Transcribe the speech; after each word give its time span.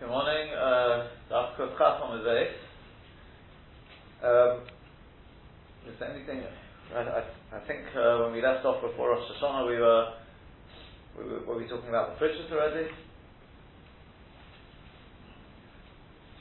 Good 0.00 0.08
morning. 0.08 0.48
Daf 1.28 1.60
Chaf 1.76 2.00
on 2.00 2.24
Um 2.24 2.32
Is 5.84 5.92
there 6.00 6.08
anything? 6.08 6.40
I, 6.96 6.96
I, 6.96 7.20
I 7.52 7.60
think 7.68 7.84
uh, 7.94 8.24
when 8.24 8.32
we 8.32 8.40
left 8.40 8.64
off 8.64 8.80
before 8.80 9.10
Rosh 9.10 9.28
Hashanah, 9.28 9.68
we 9.68 9.76
were 9.76 10.14
we 11.18 11.24
were, 11.28 11.44
were 11.44 11.58
we 11.58 11.68
talking 11.68 11.90
about 11.90 12.18
the 12.18 12.24
fridges 12.24 12.50
already? 12.50 12.88
Do 12.88 12.94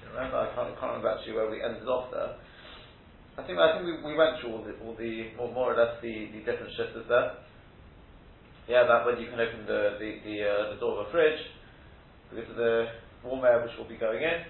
you 0.07 0.15
remember? 0.15 0.37
I 0.37 0.55
can't, 0.55 0.71
I 0.71 0.75
can't 0.79 0.95
remember 0.95 1.09
actually 1.09 1.33
where 1.33 1.51
we 1.51 1.61
ended 1.61 1.83
off 1.83 2.11
there. 2.15 2.35
I 3.37 3.43
think 3.45 3.59
I 3.59 3.73
think 3.75 3.83
we, 3.83 3.91
we 4.07 4.15
went 4.15 4.39
through 4.39 4.55
all 4.55 4.63
the 4.63 4.71
all 4.87 4.95
the 4.95 5.35
more, 5.35 5.51
more 5.51 5.73
or 5.73 5.75
less 5.75 5.99
the, 6.01 6.31
the 6.31 6.39
different 6.47 6.71
shifts 6.77 6.95
there. 7.09 7.33
Yeah, 8.69 8.87
that 8.87 9.05
when 9.05 9.19
you 9.19 9.27
can 9.27 9.41
open 9.41 9.65
the 9.67 9.97
the 9.99 10.19
the, 10.23 10.47
uh, 10.47 10.69
the 10.75 10.79
door 10.79 11.01
of 11.01 11.07
a 11.07 11.11
fridge 11.11 11.43
because 12.31 12.49
of 12.51 12.55
the 12.55 13.08
warm 13.23 13.43
air 13.45 13.61
which 13.61 13.75
will 13.77 13.87
be 13.87 13.97
going 13.97 14.23
in. 14.23 14.45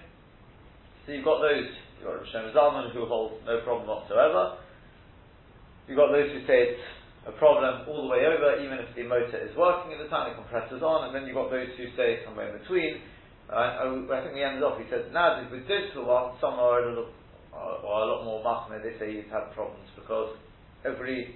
So 1.06 1.12
you've 1.12 1.24
got 1.24 1.40
those, 1.40 1.66
you've 1.98 2.06
got 2.06 2.22
Rosh 2.22 2.54
Zalman 2.54 2.92
who 2.92 3.06
hold 3.06 3.42
no 3.46 3.60
problem 3.62 3.88
whatsoever. 3.88 4.58
You've 5.88 5.98
got 5.98 6.12
those 6.12 6.30
who 6.30 6.46
say 6.46 6.76
it's 6.76 6.86
a 7.26 7.32
problem 7.32 7.88
all 7.88 8.06
the 8.06 8.10
way 8.12 8.24
over, 8.24 8.62
even 8.62 8.78
if 8.78 8.94
the 8.94 9.02
motor 9.02 9.36
is 9.36 9.56
working 9.56 9.92
at 9.92 9.98
the 9.98 10.08
time, 10.08 10.30
the 10.30 10.36
compressor's 10.38 10.82
on, 10.82 11.08
and 11.08 11.12
then 11.14 11.26
you've 11.26 11.36
got 11.36 11.50
those 11.50 11.68
who 11.76 11.90
say 11.96 12.22
somewhere 12.24 12.54
in 12.54 12.62
between. 12.62 13.02
Uh, 13.50 13.54
I, 13.54 13.82
I, 13.90 14.22
think 14.22 14.34
we 14.34 14.44
ended 14.44 14.62
off, 14.62 14.78
he 14.78 14.86
said, 14.88 15.12
now 15.12 15.42
with 15.50 15.66
digital 15.66 16.06
ones, 16.06 16.38
some 16.40 16.54
are 16.54 16.80
a 16.80 16.88
little, 16.88 17.10
uh, 17.52 17.82
or 17.82 17.94
a 18.02 18.06
lot 18.06 18.24
more 18.24 18.38
machmir, 18.44 18.78
they 18.78 18.94
say 19.02 19.12
you've 19.12 19.32
had 19.32 19.50
problems 19.52 19.90
because 19.96 20.38
every 20.86 21.34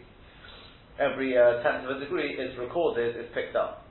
every 0.99 1.37
uh, 1.37 1.63
tenth 1.63 1.91
of 1.91 1.97
a 1.97 2.01
degree 2.01 2.39
is 2.39 2.57
recorded, 2.59 3.17
is 3.17 3.27
picked 3.35 3.57
up. 3.57 3.85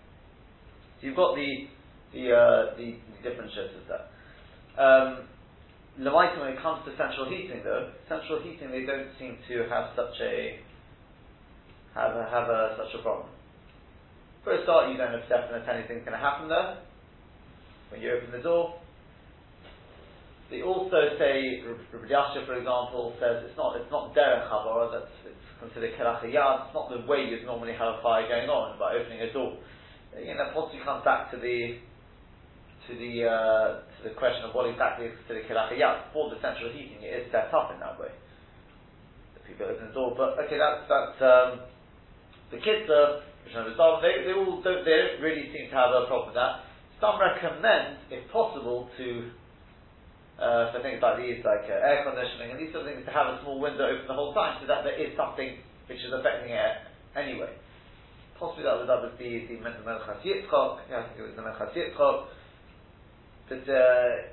So 0.99 1.07
you've 1.07 1.17
got 1.17 1.35
the 1.35 1.67
the 2.13 2.31
uh, 2.31 2.77
the, 2.77 2.95
different 3.21 3.51
shifts 3.53 3.75
there. 3.87 4.05
Um, 4.77 5.25
when 5.97 6.49
it 6.49 6.61
comes 6.61 6.83
to 6.85 6.91
central 6.97 7.29
heating, 7.29 7.61
though, 7.63 7.91
central 8.09 8.41
heating 8.41 8.71
they 8.71 8.85
don't 8.85 9.09
seem 9.19 9.37
to 9.47 9.69
have 9.69 9.93
such 9.95 10.17
a 10.21 10.59
have 11.93 12.17
a, 12.17 12.25
have 12.29 12.49
a, 12.49 12.75
such 12.77 12.99
a 12.99 13.03
problem. 13.03 13.29
For 14.43 14.57
a 14.57 14.63
start, 14.63 14.91
you 14.91 14.97
don't 14.97 15.13
have 15.13 15.29
definite 15.29 15.63
anything's 15.69 16.01
going 16.03 16.17
to 16.17 16.23
happen 16.23 16.49
there 16.49 16.81
when 17.89 18.01
you 18.01 18.11
open 18.17 18.31
the 18.31 18.41
door. 18.41 18.75
They 20.49 20.61
also 20.61 21.17
say, 21.17 21.61
Rabbi 21.65 22.09
Yasha, 22.09 22.45
for 22.45 22.57
example, 22.57 23.15
says 23.21 23.45
it's 23.47 23.57
not 23.57 23.77
it's 23.77 23.89
not 23.89 24.13
derech 24.13 24.49
havara, 24.49 24.91
that's 24.91 25.13
it's 25.25 25.47
considered 25.61 25.97
kelachayad. 25.97 26.67
It's 26.67 26.75
not 26.75 26.89
the 26.89 27.05
way 27.07 27.25
you'd 27.29 27.45
normally 27.45 27.73
have 27.73 27.97
a 27.97 28.01
fire 28.03 28.27
going 28.27 28.49
on 28.49 28.77
by 28.77 28.97
opening 28.97 29.21
a 29.21 29.31
door. 29.31 29.57
You 30.17 30.35
know, 30.35 30.51
possibly 30.53 30.83
comes 30.83 31.05
back 31.05 31.31
to 31.31 31.37
the 31.37 31.79
to 32.87 32.91
the 32.95 33.13
uh, 33.23 33.67
to 33.97 33.99
the 34.09 34.13
question 34.15 34.43
of 34.43 34.51
what 34.51 34.67
exactly 34.67 35.07
is 35.07 35.15
considered 35.23 35.47
kilachayat. 35.47 36.11
For 36.11 36.29
the 36.29 36.39
central 36.43 36.71
heating, 36.71 36.99
it 36.99 37.25
is 37.25 37.31
set 37.31 37.53
up 37.53 37.71
in 37.71 37.79
that 37.79 37.95
way. 37.99 38.11
The 39.35 39.41
people 39.47 39.71
open 39.71 39.87
the 39.87 39.93
door, 39.95 40.13
but 40.17 40.35
okay, 40.45 40.59
that's 40.59 40.83
that's 40.91 41.19
um, 41.23 41.63
the 42.51 42.59
kids 42.59 42.89
are 42.91 43.23
they, 43.53 44.23
they 44.25 44.33
all 44.33 44.61
don't 44.63 44.83
they 44.85 44.97
don't 44.97 45.19
really 45.21 45.51
seem 45.51 45.69
to 45.69 45.75
have 45.75 45.91
a 45.91 46.07
problem 46.07 46.31
with 46.31 46.39
that. 46.39 46.63
Some 46.99 47.19
recommend, 47.19 47.99
if 48.09 48.23
possible, 48.31 48.87
to 48.97 49.07
uh, 50.39 50.71
for 50.71 50.79
things 50.81 51.03
like 51.03 51.19
these, 51.19 51.43
like 51.43 51.67
uh, 51.67 51.83
air 51.83 52.07
conditioning 52.07 52.55
and 52.55 52.59
these 52.59 52.71
sort 52.71 52.87
of 52.87 52.91
things, 52.91 53.03
to 53.05 53.11
have 53.11 53.35
a 53.35 53.39
small 53.43 53.59
window 53.59 53.83
open 53.83 54.07
the 54.07 54.15
whole 54.15 54.33
time, 54.33 54.57
so 54.63 54.67
that 54.67 54.87
there 54.87 54.95
is 54.95 55.11
something 55.19 55.59
which 55.87 55.99
is 55.99 56.11
affecting 56.15 56.55
air 56.55 56.87
anyway. 57.15 57.51
Possibly 58.39 58.63
that 58.63 58.79
was 58.79 58.87
that 58.87 59.03
was 59.03 59.13
the 59.19 59.45
the 59.51 59.59
Menchas 59.59 60.23
Yitzchok. 60.23 60.87
Yeah, 60.89 61.03
I 61.03 61.11
think 61.11 61.19
it 61.19 61.27
was 61.27 61.35
the 61.35 61.43
Menchas 61.43 61.75
Yitzchok 61.75 62.42
that 63.53 63.69
uh, 63.69 64.25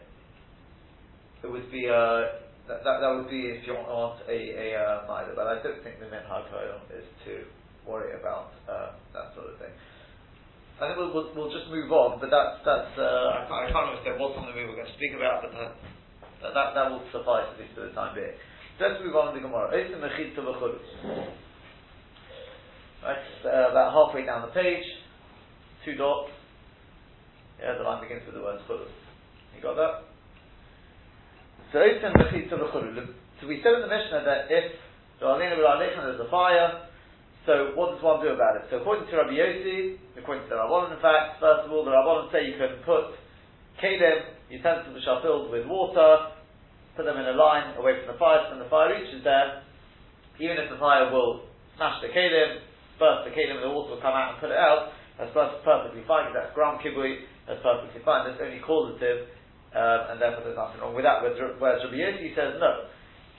it 1.45 1.51
would 1.51 1.71
be 1.71 1.87
uh, 1.89 2.41
that, 2.69 2.85
that, 2.85 3.01
that 3.05 3.13
would 3.13 3.29
be 3.29 3.53
if 3.53 3.67
you 3.67 3.75
want 3.77 4.17
a 4.25 4.33
a 4.33 4.73
uh, 4.73 5.05
minor, 5.05 5.37
but 5.37 5.45
I 5.47 5.61
don't 5.61 5.85
think 5.85 6.01
the 6.01 6.09
minhag 6.09 6.49
is 6.89 7.05
to 7.29 7.45
worry 7.85 8.17
about 8.17 8.57
uh, 8.65 8.97
that 9.13 9.37
sort 9.37 9.53
of 9.53 9.61
thing. 9.61 9.69
I 10.81 10.89
think 10.89 10.97
we'll, 10.97 11.13
we'll, 11.13 11.29
we'll, 11.37 11.53
just 11.53 11.69
move 11.69 11.93
on, 11.93 12.17
but 12.25 12.33
that's 12.33 12.65
that's 12.65 12.97
uh, 12.97 13.37
I, 13.37 13.45
can't, 13.45 13.53
I 13.53 13.69
can't 13.69 13.85
remember 13.85 14.01
if 14.01 14.09
there 14.09 14.17
was 14.17 14.33
something 14.33 14.57
we 14.57 14.65
were 14.65 14.81
going 14.81 14.89
to 14.89 14.97
speak 14.97 15.13
about, 15.13 15.45
but 15.45 15.53
that 15.53 15.77
that, 16.41 16.57
that, 16.57 16.73
that 16.73 16.89
will 16.89 17.05
suffice 17.13 17.53
at 17.53 17.61
least 17.61 17.77
for 17.77 17.85
the 17.85 17.93
time 17.93 18.17
being. 18.17 18.33
Let's 18.81 18.97
move 19.05 19.13
on 19.13 19.29
to 19.29 19.37
the 19.37 19.45
Gemara. 19.45 19.77
Right, 23.05 23.29
uh, 23.45 23.69
about 23.73 23.93
halfway 23.93 24.25
down 24.25 24.49
the 24.49 24.57
page, 24.57 24.89
two 25.85 26.01
dots. 26.01 26.33
Yeah, 27.61 27.77
the 27.77 27.85
line 27.85 28.01
begins 28.01 28.25
with 28.25 28.37
the 28.37 28.41
word 28.41 28.57
chulus. 28.65 28.89
You 29.57 29.63
got 29.63 29.77
that? 29.77 30.11
So 31.73 31.79
So 31.79 33.47
we 33.47 33.63
said 33.63 33.75
in 33.75 33.83
the 33.83 33.93
Mishnah 33.93 34.25
that 34.27 34.51
if 34.51 34.73
there's 35.21 36.21
a 36.21 36.31
fire, 36.31 36.89
so 37.47 37.73
what 37.75 37.95
does 37.95 38.03
one 38.03 38.21
do 38.21 38.35
about 38.35 38.57
it? 38.61 38.69
So 38.71 38.85
according 38.85 39.09
to 39.09 39.17
Rabbi 39.17 39.33
Yossi, 39.33 39.97
according 40.19 40.45
to 40.45 40.51
the 40.51 40.61
Rabbanon, 40.61 40.93
in 40.97 41.01
fact, 41.01 41.41
first 41.41 41.65
of 41.65 41.73
all, 41.73 41.85
the 41.85 41.93
Rabbanon 41.95 42.33
say 42.33 42.45
you 42.45 42.59
can 42.59 42.83
put 42.85 43.17
kalim, 43.81 44.37
utensils 44.51 44.93
which 44.93 45.09
are 45.09 45.23
filled 45.23 45.51
with 45.51 45.65
water, 45.65 46.37
put 46.97 47.07
them 47.07 47.17
in 47.17 47.25
a 47.25 47.37
line 47.37 47.77
away 47.79 47.97
from 48.03 48.13
the 48.13 48.19
fire, 48.19 48.45
so 48.45 48.57
when 48.57 48.61
the 48.61 48.69
fire 48.69 48.93
reaches 48.93 49.25
there, 49.25 49.63
even 50.37 50.59
if 50.59 50.69
the 50.69 50.77
fire 50.77 51.09
will 51.09 51.49
smash 51.77 52.03
the 52.05 52.13
kalim, 52.13 52.61
burst 52.99 53.25
the 53.25 53.33
kalim 53.33 53.57
and 53.57 53.65
the 53.65 53.73
water 53.73 53.97
will 53.97 54.05
come 54.05 54.13
out 54.13 54.37
and 54.37 54.41
put 54.41 54.53
it 54.53 54.61
out, 54.61 54.93
that's 55.17 55.33
perfectly 55.33 56.05
fine, 56.05 56.33
that's 56.37 56.53
gram 56.53 56.77
kibui, 56.81 57.25
that's 57.49 57.61
perfectly 57.65 58.01
fine, 58.05 58.29
that's 58.29 58.41
only 58.41 58.61
causative, 58.61 59.29
uh, 59.75 60.11
and 60.11 60.17
therefore 60.19 60.45
there's 60.47 60.59
nothing 60.59 60.81
wrong 60.83 60.95
with 60.95 61.07
that. 61.07 61.23
Whereas, 61.23 61.39
Rabbi 61.85 61.97
Yossi 61.97 62.35
says 62.35 62.59
no. 62.59 62.91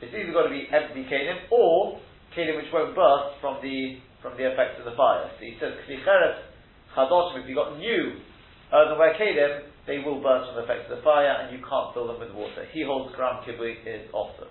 It's 0.01 0.13
either 0.15 0.33
got 0.33 0.49
to 0.49 0.53
be 0.53 0.65
empty 0.71 1.05
kalim 1.05 1.45
or 1.53 2.01
kalim 2.33 2.57
which 2.57 2.71
won't 2.73 2.95
burst 2.97 3.37
from 3.37 3.61
the 3.61 4.01
from 4.23 4.37
the 4.37 4.49
effects 4.49 4.81
of 4.81 4.85
the 4.85 4.97
fire. 4.97 5.29
So 5.37 5.41
he 5.45 5.57
says 5.61 5.77
klicheres 5.85 6.41
chadoshim. 6.97 7.43
If 7.43 7.49
you've 7.49 7.59
got 7.59 7.77
new 7.77 8.17
earthenware 8.73 9.13
kalim, 9.19 9.69
they 9.85 9.99
will 9.99 10.23
burst 10.23 10.49
from 10.49 10.61
the 10.61 10.65
effects 10.65 10.89
of 10.89 10.97
the 10.97 11.03
fire, 11.03 11.45
and 11.45 11.53
you 11.53 11.61
can't 11.61 11.93
fill 11.93 12.09
them 12.09 12.17
with 12.17 12.33
water. 12.33 12.65
He 12.73 12.81
holds 12.81 13.13
gram 13.13 13.43
kibui 13.45 13.83
is 13.85 14.09
awesome. 14.13 14.49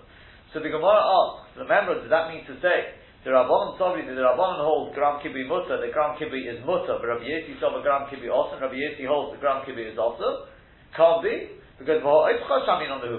So 0.53 0.59
the 0.59 0.67
Gemara 0.67 0.99
asks, 0.99 1.55
remember, 1.55 1.95
does 1.95 2.11
that 2.11 2.27
mean 2.27 2.43
to 2.43 2.59
say 2.59 2.99
the 3.23 3.29
Rabbanon 3.31 3.77
Tovri, 3.77 4.03
the 4.03 4.17
Rabbanon 4.17 4.65
holds 4.65 4.95
Gram 4.95 5.21
Kibui 5.23 5.47
Mutter, 5.47 5.77
the 5.79 5.93
Gram 5.93 6.17
Kibui 6.17 6.43
is 6.49 6.57
Mutter, 6.65 6.97
but 6.97 7.05
Rabbi 7.05 7.23
Yossi 7.23 7.53
saw 7.61 7.69
the 7.71 7.85
Gram 7.85 8.09
Kibui 8.09 8.33
also, 8.33 8.59
Rabbi 8.59 8.75
Yossi 8.75 9.05
holds 9.05 9.37
the 9.37 9.39
Gram 9.39 9.63
Kibui 9.63 9.93
is 9.93 9.97
also. 9.97 10.49
Can't 10.97 11.21
be, 11.23 11.55
because 11.81 12.01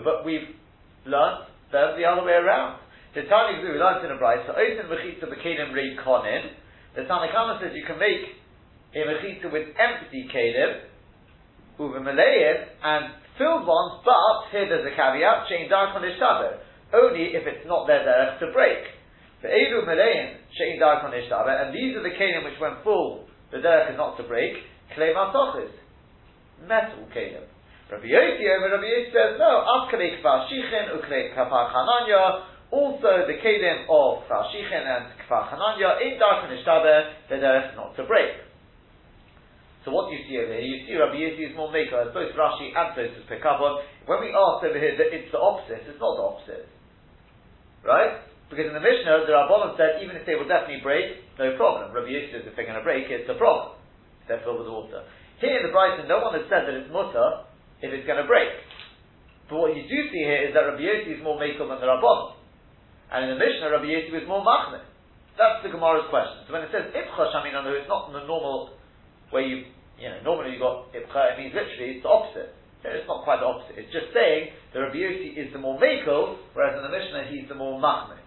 but 0.04 0.24
we've 0.24 0.48
learned 1.06 1.46
them 1.72 1.98
the 1.98 2.04
other 2.04 2.24
way 2.24 2.38
around. 2.38 2.78
The 3.14 3.22
we 3.22 3.76
learned 3.76 4.06
in 4.06 4.12
a 4.12 4.16
bright, 4.16 4.40
so 4.46 4.54
Osin 4.54 4.88
Mechitza 4.88 5.28
Bekedim 5.28 5.74
Reid 5.74 5.98
Konin, 6.00 6.56
the 6.96 7.02
Tanakama 7.02 7.60
says 7.60 7.72
you 7.74 7.84
can 7.84 7.98
make 7.98 8.24
a 8.94 9.04
Mechitza 9.04 9.52
with 9.52 9.68
empty 9.76 10.28
Kedim, 10.32 10.88
Uvimaleim, 11.78 12.56
and 12.82 13.04
filled 13.36 13.66
ones, 13.66 14.00
but 14.04 14.48
here 14.50 14.68
there's 14.68 14.86
a 14.86 14.96
caveat, 14.96 15.44
Shein 15.50 15.68
Darkon 15.68 16.08
only 16.94 17.36
if 17.36 17.44
it's 17.46 17.66
not 17.66 17.86
there 17.86 18.04
to 18.40 18.52
break. 18.52 18.84
The 19.42 19.48
Eilu 19.48 19.84
Melein 19.84 20.36
Shein 20.56 20.80
Darkon 20.80 21.12
Ishtabe, 21.12 21.66
and 21.66 21.74
these 21.74 21.96
are 21.96 22.02
the 22.02 22.16
Kalim 22.16 22.44
which 22.44 22.60
when 22.60 22.82
full, 22.84 23.26
the 23.50 23.58
derech 23.58 23.92
is 23.92 23.96
not 23.98 24.16
to 24.16 24.22
break, 24.22 24.52
Klei 24.96 25.14
Matochis. 25.14 25.72
Metal 26.66 27.08
Kalim. 27.14 27.51
Rabbi 27.92 28.08
Yossi 28.08 28.48
over 28.48 28.72
Rabbi 28.72 28.88
Yossi 28.88 29.12
says, 29.12 29.36
no, 29.36 29.68
Askalei 29.68 30.16
Kfar 30.16 30.48
Shichin, 30.48 30.96
Uklei 30.96 31.36
Kfar 31.36 31.68
Hananya, 31.68 32.48
also 32.72 33.28
the 33.28 33.36
Kalim 33.36 33.84
of 33.84 34.24
Kfar 34.24 34.48
Shichin 34.48 34.80
and 34.80 35.12
Kfar 35.20 35.52
Hananya, 35.52 36.00
in 36.00 36.16
Darkon 36.16 36.56
Ishtabe, 36.56 37.28
the 37.28 37.36
derech 37.36 37.72
is 37.72 37.76
not 37.76 37.92
to 38.00 38.08
break. 38.08 38.32
So 39.84 39.92
what 39.92 40.08
do 40.08 40.16
you 40.16 40.24
see 40.24 40.40
over 40.40 40.56
here? 40.56 40.64
You 40.64 40.88
see 40.88 40.96
Rabbi 40.96 41.20
Yossi 41.20 41.52
is 41.52 41.54
more 41.54 41.68
maker, 41.68 42.00
as 42.00 42.16
both 42.16 42.32
Rashi 42.32 42.72
and 42.72 42.96
Tosfos 42.96 43.28
pick 43.28 43.44
up 43.44 43.60
on. 43.60 43.84
When 44.08 44.24
we 44.24 44.32
ask 44.32 44.64
over 44.64 44.80
here 44.80 44.96
that 44.96 45.12
it's 45.12 45.28
the 45.28 45.42
opposite, 45.42 45.84
it's 45.84 46.00
not 46.00 46.16
the 46.16 46.24
opposite. 46.24 46.64
Right? 47.84 48.24
Because 48.48 48.72
in 48.72 48.76
the 48.78 48.80
Mishnah, 48.80 49.28
the 49.28 49.36
Rabbanon 49.36 49.76
said 49.76 50.00
even 50.00 50.16
if 50.16 50.24
they 50.24 50.40
will 50.40 50.48
definitely 50.48 50.80
break, 50.80 51.20
no 51.36 51.52
problem. 51.60 51.92
Rabbi 51.92 52.08
Yossi 52.08 52.32
says 52.32 52.48
if 52.48 52.56
they're 52.56 52.64
going 52.64 52.80
to 52.80 52.86
break, 52.86 53.12
it's 53.12 53.28
a 53.28 53.36
problem. 53.36 53.76
They're 54.24 54.40
filled 54.40 54.64
with 54.64 54.72
water. 54.72 55.04
Here 55.44 55.60
in 55.60 55.68
the 55.68 55.74
Brighton, 55.76 56.08
no 56.08 56.24
one 56.24 56.32
has 56.40 56.48
said 56.48 56.64
that 56.64 56.72
it's 56.72 56.88
mutter 56.88 57.51
if 57.82 57.90
it's 57.90 58.06
going 58.06 58.22
to 58.22 58.28
break. 58.30 58.48
But 59.50 59.58
what 59.58 59.76
you 59.76 59.82
do 59.84 59.98
see 60.08 60.22
here 60.22 60.48
is 60.48 60.54
that 60.54 60.64
Rabbi 60.64 60.80
Yossi 60.80 61.18
is 61.18 61.22
more 61.22 61.36
makel 61.36 61.68
than 61.68 61.82
the 61.82 61.90
Rabbanon. 61.90 62.38
And 63.12 63.28
in 63.28 63.36
the 63.36 63.40
Mishnah, 63.42 63.68
Rabbi 63.68 63.90
Yossi 63.90 64.14
was 64.14 64.24
more 64.24 64.40
machmir. 64.40 64.86
That's 65.36 65.60
the 65.60 65.68
Gemara's 65.68 66.08
question. 66.08 66.46
So 66.46 66.56
when 66.56 66.64
it 66.64 66.72
says 66.72 66.88
ipcha 66.94 67.22
shaminanu, 67.34 67.74
it's 67.76 67.90
not 67.90 68.08
in 68.08 68.16
the 68.16 68.24
normal 68.24 68.72
way 69.28 69.44
you, 69.44 69.68
you 70.00 70.08
know, 70.08 70.20
normally 70.24 70.56
you 70.56 70.60
got 70.62 70.88
ipcha, 70.94 71.34
it 71.34 71.36
means 71.36 71.52
literally 71.52 71.98
it's 71.98 72.04
the 72.06 72.08
opposite. 72.08 72.54
It's 72.82 73.06
not 73.06 73.22
quite 73.22 73.38
the 73.38 73.46
opposite. 73.46 73.78
It's 73.78 73.92
just 73.92 74.10
saying 74.14 74.56
that 74.72 74.78
Rabbi 74.78 74.96
Yossi 74.96 75.36
is 75.36 75.52
the 75.52 75.60
more 75.60 75.76
makel, 75.76 76.40
whereas 76.54 76.78
in 76.78 76.82
the 76.86 76.92
Mishnah 76.94 77.28
he's 77.28 77.48
the 77.50 77.58
more 77.58 77.76
machmir. 77.76 78.22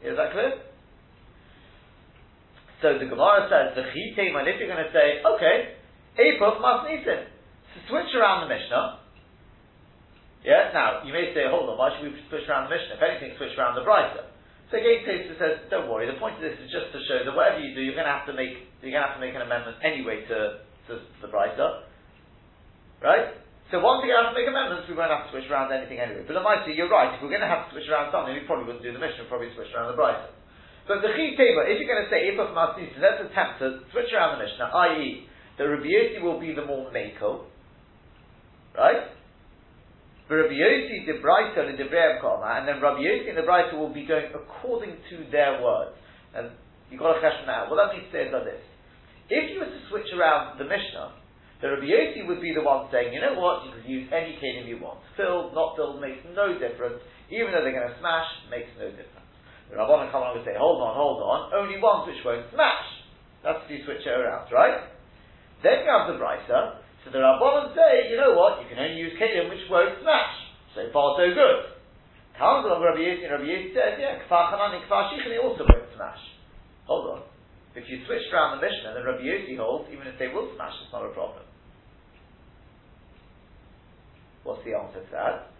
Is 0.00 0.16
that 0.16 0.32
clear? 0.32 0.64
So 2.80 2.96
the 2.96 3.04
Gemara 3.04 3.44
says, 3.52 3.76
the 3.76 3.84
chitim, 3.92 4.40
and 4.40 4.48
if 4.48 4.56
you're 4.56 4.72
going 4.72 4.80
to 4.80 4.92
say, 4.92 5.20
okay, 5.20 5.76
Apuf 6.16 6.60
must 6.64 6.88
nisim. 6.88 7.28
So 7.74 7.76
switch 7.86 8.10
around 8.18 8.46
the 8.46 8.50
Mishnah, 8.50 8.98
Yeah. 10.42 10.74
Now 10.74 11.06
you 11.06 11.12
may 11.12 11.30
say, 11.34 11.46
hold 11.46 11.70
on, 11.70 11.78
why 11.78 11.94
should 11.94 12.10
we 12.10 12.18
switch 12.26 12.48
around 12.50 12.66
the 12.66 12.74
Mishnah? 12.74 12.98
If 12.98 13.02
anything, 13.02 13.36
switch 13.38 13.54
around 13.54 13.78
the 13.78 13.86
Brisa. 13.86 14.26
So 14.70 14.78
again, 14.78 15.02
Tosfos 15.02 15.34
says, 15.38 15.54
don't 15.66 15.90
worry. 15.90 16.06
The 16.06 16.18
point 16.22 16.38
of 16.38 16.46
this 16.46 16.54
is 16.62 16.70
just 16.70 16.94
to 16.94 17.02
show 17.10 17.26
that 17.26 17.34
whatever 17.34 17.58
you 17.58 17.74
do, 17.74 17.82
you're 17.82 17.98
going 17.98 18.06
to 18.06 18.14
have 18.14 18.26
to 18.30 18.34
make 18.34 18.54
you're 18.82 18.94
going 18.94 19.02
to 19.02 19.10
have 19.10 19.18
to 19.18 19.22
make 19.22 19.34
an 19.34 19.42
amendment 19.42 19.82
anyway 19.82 20.22
to, 20.30 20.62
to 20.90 20.92
the 21.22 21.28
Brisa, 21.28 21.86
right? 23.02 23.34
So 23.70 23.78
once 23.78 24.02
we 24.02 24.10
have 24.10 24.34
to 24.34 24.34
make 24.34 24.50
amendments, 24.50 24.90
we 24.90 24.98
won't 24.98 25.14
have 25.14 25.30
to 25.30 25.30
switch 25.30 25.46
around 25.46 25.70
anything 25.70 26.02
anyway. 26.02 26.26
But 26.26 26.34
Lamaisi, 26.34 26.74
you're 26.74 26.90
right. 26.90 27.14
If 27.14 27.22
we're 27.22 27.30
going 27.30 27.46
to 27.46 27.50
have 27.50 27.70
to 27.70 27.78
switch 27.78 27.86
around 27.86 28.10
something, 28.10 28.34
we 28.34 28.42
probably 28.42 28.66
wouldn't 28.66 28.82
do 28.82 28.90
the 28.90 28.98
Mishnah. 28.98 29.26
We'd 29.26 29.30
probably 29.30 29.54
switch 29.54 29.70
around 29.70 29.94
the 29.94 29.98
Brisa. 29.98 30.34
But 30.90 31.06
the 31.06 31.14
Chi 31.14 31.38
Teva, 31.38 31.70
if 31.70 31.78
you're 31.78 31.86
going 31.86 32.02
to 32.02 32.10
say 32.10 32.34
Ifaf 32.34 32.50
Masnis, 32.50 32.90
let's 32.98 33.22
attempt 33.22 33.62
to 33.62 33.86
switch 33.94 34.10
around 34.10 34.38
the 34.38 34.42
Mishnah, 34.42 34.74
i.e., 34.90 35.30
the 35.54 35.70
Rabbi 35.70 36.18
will 36.18 36.42
be 36.42 36.50
the 36.50 36.66
more 36.66 36.90
Mako, 36.90 37.46
right? 38.80 39.12
But 40.24 40.48
Rabbi 40.48 40.56
Yossi 40.56 41.04
the 41.04 41.20
Brisa 41.20 41.68
the 41.68 41.76
Debrei 41.76 42.16
and 42.16 42.64
then 42.64 42.80
Rabbi 42.80 43.04
Yossi 43.04 43.28
and 43.28 43.36
the 43.36 43.44
Brisa 43.44 43.76
will 43.76 43.92
be 43.92 44.08
going 44.08 44.32
according 44.32 44.96
to 45.12 45.16
their 45.28 45.60
words. 45.60 45.92
And 46.32 46.56
you've 46.88 47.02
got 47.02 47.18
a 47.18 47.20
question 47.20 47.44
now. 47.44 47.68
Well, 47.68 47.76
that 47.76 47.92
means 47.92 48.08
say 48.08 48.32
like 48.32 48.48
this. 48.48 48.64
If 49.28 49.52
you 49.52 49.60
were 49.60 49.68
to 49.68 49.82
switch 49.92 50.08
around 50.16 50.56
the 50.56 50.64
Mishnah, 50.64 51.20
the 51.60 51.76
Rabbi 51.76 51.92
Yossi 51.92 52.24
would 52.24 52.40
be 52.40 52.56
the 52.56 52.64
one 52.64 52.88
saying, 52.88 53.12
you 53.12 53.20
know 53.20 53.36
what, 53.36 53.68
you 53.68 53.70
can 53.76 53.84
use 53.84 54.08
any 54.08 54.40
kelim 54.40 54.64
you 54.64 54.80
want. 54.80 55.04
Filled, 55.12 55.52
not 55.52 55.76
filled, 55.76 56.00
makes 56.00 56.24
no 56.32 56.56
difference. 56.56 57.04
Even 57.28 57.52
though 57.52 57.60
they're 57.60 57.76
going 57.76 57.92
to 57.92 58.00
smash, 58.00 58.26
makes 58.48 58.72
no 58.80 58.88
difference. 58.88 59.28
The 59.68 59.76
Rabbanon 59.76 60.10
come 60.10 60.24
along 60.24 60.40
and 60.40 60.46
say, 60.48 60.56
hold 60.56 60.82
on, 60.82 60.96
hold 60.96 61.22
on, 61.22 61.54
only 61.54 61.78
ones 61.78 62.08
which 62.08 62.18
won't 62.24 62.48
smash. 62.50 62.86
That's 63.44 63.60
if 63.66 63.70
you 63.70 63.78
switch 63.84 64.02
it 64.02 64.10
around, 64.10 64.50
right? 64.50 64.88
Then 65.62 65.84
you 65.84 65.90
have 65.92 66.10
the 66.10 66.18
Brisa, 66.18 66.79
so 67.04 67.10
the 67.10 67.18
Rabbanon 67.18 67.72
say, 67.72 68.12
you 68.12 68.20
know 68.20 68.36
what, 68.36 68.60
you 68.60 68.68
can 68.68 68.78
only 68.78 69.00
use 69.00 69.16
kelim 69.16 69.48
which 69.48 69.64
won't 69.72 70.00
smash. 70.04 70.34
So 70.76 70.84
far, 70.92 71.16
so 71.16 71.32
good. 71.32 71.80
Comes 72.36 72.64
along 72.64 72.84
Rabbi 72.84 73.00
Yossi, 73.00 73.24
and 73.24 73.32
Rabbi 73.36 73.48
Yossi 73.48 73.72
says, 73.72 73.96
yeah, 74.00 74.20
Kfar 74.24 74.52
Chanan 74.52 74.76
and 74.76 74.84
Kfar 74.84 75.12
Shichin, 75.12 75.32
they 75.32 75.40
also 75.40 75.64
won't 75.64 75.88
smash. 75.96 76.20
Hold 76.86 77.16
on. 77.16 77.20
If 77.74 77.88
you 77.88 78.04
switch 78.06 78.28
around 78.32 78.58
the 78.58 78.66
Mishnah, 78.66 78.94
then 78.94 79.04
Rabbi 79.04 79.24
Yossi 79.24 79.56
holds, 79.56 79.88
even 79.92 80.06
if 80.06 80.18
they 80.18 80.28
will 80.28 80.52
smash, 80.56 80.72
it's 80.84 80.92
not 80.92 81.04
a 81.04 81.12
problem. 81.12 81.44
What's 84.44 84.64
the 84.64 84.76
answer 84.76 85.00
to 85.00 85.10
that? 85.12 85.52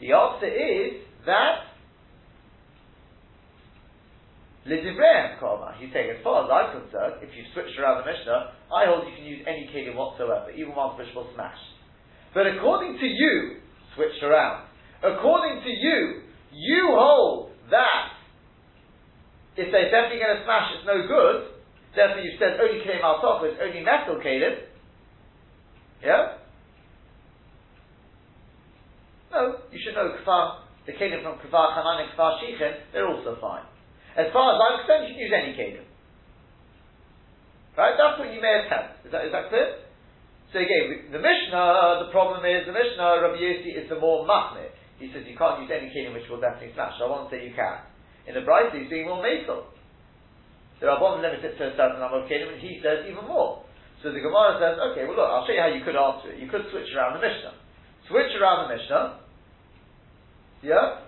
The 0.00 0.12
answer 0.12 0.48
is 0.48 1.04
that 1.26 1.69
Lidibrehem 4.66 5.40
Koma. 5.40 5.74
He's 5.80 5.88
saying, 5.92 6.10
as 6.10 6.20
far 6.22 6.44
as 6.44 6.48
I'm 6.52 6.82
concerned, 6.84 7.24
if 7.24 7.32
you 7.32 7.44
switch 7.54 7.72
around 7.80 8.04
the 8.04 8.12
Mishnah, 8.12 8.52
I 8.68 8.84
hold 8.84 9.08
you 9.08 9.16
can 9.16 9.24
use 9.24 9.40
any 9.48 9.64
kelim 9.72 9.96
whatsoever, 9.96 10.52
even 10.52 10.74
one 10.76 10.98
which 10.98 11.08
will 11.14 11.28
smash. 11.34 11.56
But 12.34 12.46
according 12.46 12.98
to 13.00 13.06
you, 13.06 13.64
switched 13.96 14.22
around. 14.22 14.68
According 15.02 15.64
to 15.64 15.70
you, 15.70 16.22
you 16.52 16.92
hold 16.92 17.52
that 17.70 18.12
if 19.56 19.72
they're 19.72 19.90
definitely 19.90 20.20
going 20.20 20.36
to 20.36 20.44
smash, 20.44 20.76
it's 20.76 20.86
no 20.86 21.08
good. 21.08 21.56
Therefore, 21.96 22.20
you 22.20 22.36
said 22.38 22.60
only 22.60 22.84
kelim 22.84 23.02
al 23.02 23.18
it's 23.42 23.58
only 23.58 23.80
metal 23.80 24.20
kelim. 24.20 24.60
Yeah. 26.04 26.36
No, 29.32 29.56
you 29.72 29.80
should 29.82 29.94
know 29.94 30.14
kfar, 30.20 30.68
the 30.86 30.92
kelim 30.92 31.22
from 31.22 31.40
kfar 31.40 31.72
chanan 31.74 32.04
and 32.04 32.10
kfar 32.12 32.38
shichin, 32.44 32.92
they're 32.92 33.08
also 33.08 33.38
fine. 33.40 33.64
As 34.18 34.32
far 34.34 34.54
as 34.54 34.58
I'm 34.58 34.74
concerned, 34.82 35.06
you 35.06 35.14
can 35.14 35.22
use 35.22 35.34
any 35.34 35.52
kelim. 35.54 35.86
Right? 37.78 37.94
That's 37.94 38.18
what 38.18 38.34
you 38.34 38.42
may 38.42 38.66
attempt. 38.66 39.06
Is 39.06 39.12
that, 39.14 39.24
is 39.26 39.32
that 39.32 39.48
clear? 39.48 39.86
So 40.50 40.58
again, 40.58 41.14
the 41.14 41.22
Mishnah, 41.22 42.06
the 42.06 42.10
problem 42.10 42.42
is, 42.42 42.66
the 42.66 42.74
Mishnah, 42.74 43.22
Rabbi 43.22 43.38
Yossi 43.38 43.70
is 43.78 43.86
the 43.86 43.98
more 44.02 44.26
machmir. 44.26 44.74
He 44.98 45.08
says 45.14 45.22
you 45.24 45.38
can't 45.38 45.62
use 45.62 45.70
any 45.70 45.88
kelim 45.94 46.12
which 46.12 46.26
will 46.26 46.42
definitely 46.42 46.74
smash. 46.74 46.98
I 46.98 47.06
won't 47.06 47.30
say 47.30 47.46
you 47.46 47.54
can. 47.54 47.86
In 48.26 48.34
the 48.34 48.42
Brisa, 48.42 48.74
he's 48.74 48.90
being 48.90 49.06
more 49.06 49.22
makel. 49.22 49.70
The 50.82 50.90
Rabban 50.90 51.22
limited 51.22 51.56
to 51.56 51.62
a 51.70 51.72
certain 51.78 52.02
number 52.02 52.20
of 52.20 52.28
kelim, 52.28 52.52
and 52.52 52.60
he 52.60 52.82
says 52.82 53.06
even 53.06 53.24
more. 53.24 53.62
So 54.02 54.10
the 54.10 54.20
Gemara 54.20 54.58
says, 54.58 54.80
okay, 54.92 55.04
well 55.06 55.16
look, 55.16 55.28
I'll 55.28 55.46
show 55.46 55.52
you 55.52 55.60
how 55.60 55.70
you 55.70 55.84
could 55.84 55.96
answer 55.96 56.32
it. 56.32 56.40
You 56.40 56.48
could 56.48 56.66
switch 56.72 56.88
around 56.96 57.20
the 57.20 57.22
Mishnah. 57.22 57.54
Switch 58.08 58.32
around 58.40 58.66
the 58.66 58.74
Mishnah. 58.74 59.20
Yeah? 60.66 61.04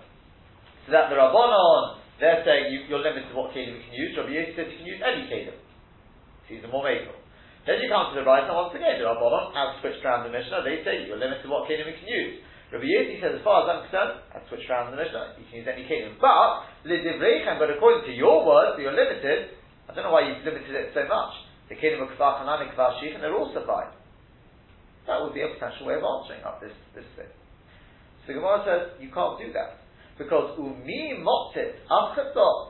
So 0.85 0.93
that 0.93 1.09
the 1.09 1.17
Rabbanon 1.17 2.02
they're 2.21 2.41
saying 2.45 2.73
you, 2.73 2.89
are 2.93 3.01
limited 3.01 3.29
to 3.29 3.35
what 3.35 3.53
kelim 3.53 3.73
you 3.73 3.83
can 3.83 3.95
use. 3.95 4.13
Rabbi 4.13 4.33
Yossi 4.33 4.53
says 4.53 4.67
you 4.69 4.77
can 4.81 4.89
use 4.89 5.01
any 5.01 5.25
kelim. 5.29 5.57
He's 6.45 6.63
a 6.63 6.69
more 6.69 6.85
makel. 6.85 7.15
Then 7.65 7.79
you 7.79 7.87
come 7.87 8.11
to 8.11 8.19
the 8.19 8.27
right, 8.27 8.43
and 8.43 8.53
once 8.53 8.75
again, 8.75 8.99
the 8.99 9.07
Rabbanon 9.07 9.55
have 9.55 9.79
switched 9.79 10.03
around 10.03 10.27
the 10.27 10.33
Mishnah. 10.35 10.67
They 10.67 10.83
say 10.83 11.07
you're 11.07 11.17
limited 11.17 11.47
to 11.47 11.49
what 11.49 11.65
kelim 11.65 11.87
you 11.87 11.95
can 11.95 12.09
use. 12.09 12.43
Rabbi 12.75 12.85
Yossi 12.85 13.21
says, 13.21 13.39
as 13.39 13.43
far 13.45 13.63
as 13.63 13.67
I'm 13.69 13.81
concerned, 13.87 14.13
I've 14.33 14.45
switched 14.49 14.67
around 14.67 14.91
the 14.91 14.99
Mishnah. 14.99 15.39
You 15.39 15.45
can 15.47 15.55
use 15.63 15.69
any 15.69 15.85
kelim. 15.87 16.19
But 16.19 16.69
lidivreichem, 16.85 17.57
but 17.57 17.71
according 17.71 18.09
to 18.09 18.13
your 18.13 18.43
words, 18.43 18.77
you're 18.77 18.93
limited. 18.93 19.55
I 19.87 19.95
don't 19.95 20.03
know 20.03 20.13
why 20.13 20.27
you've 20.27 20.43
limited 20.43 20.73
it 20.73 20.91
so 20.91 21.07
much. 21.07 21.33
The 21.69 21.79
kelim 21.79 22.03
of 22.03 22.11
kfar 22.17 22.43
chanan 22.43 22.67
and 22.67 22.71
kfar 22.75 22.99
and 22.99 23.23
they're 23.23 23.37
also 23.37 23.63
fine. 23.65 23.93
That 25.07 25.21
would 25.21 25.33
be 25.33 25.41
a 25.41 25.51
potential 25.51 25.87
way 25.87 25.95
of 25.95 26.03
answering 26.03 26.43
up 26.43 26.63
this 26.63 26.75
this 26.95 27.07
thing. 27.15 27.31
So 28.25 28.33
Gemara 28.33 28.63
says 28.63 28.81
you 29.03 29.11
can't 29.11 29.35
do 29.35 29.51
that. 29.51 29.82
Because 30.17 30.57
umi 30.57 31.19
motzit 31.19 31.81
achata, 31.89 32.69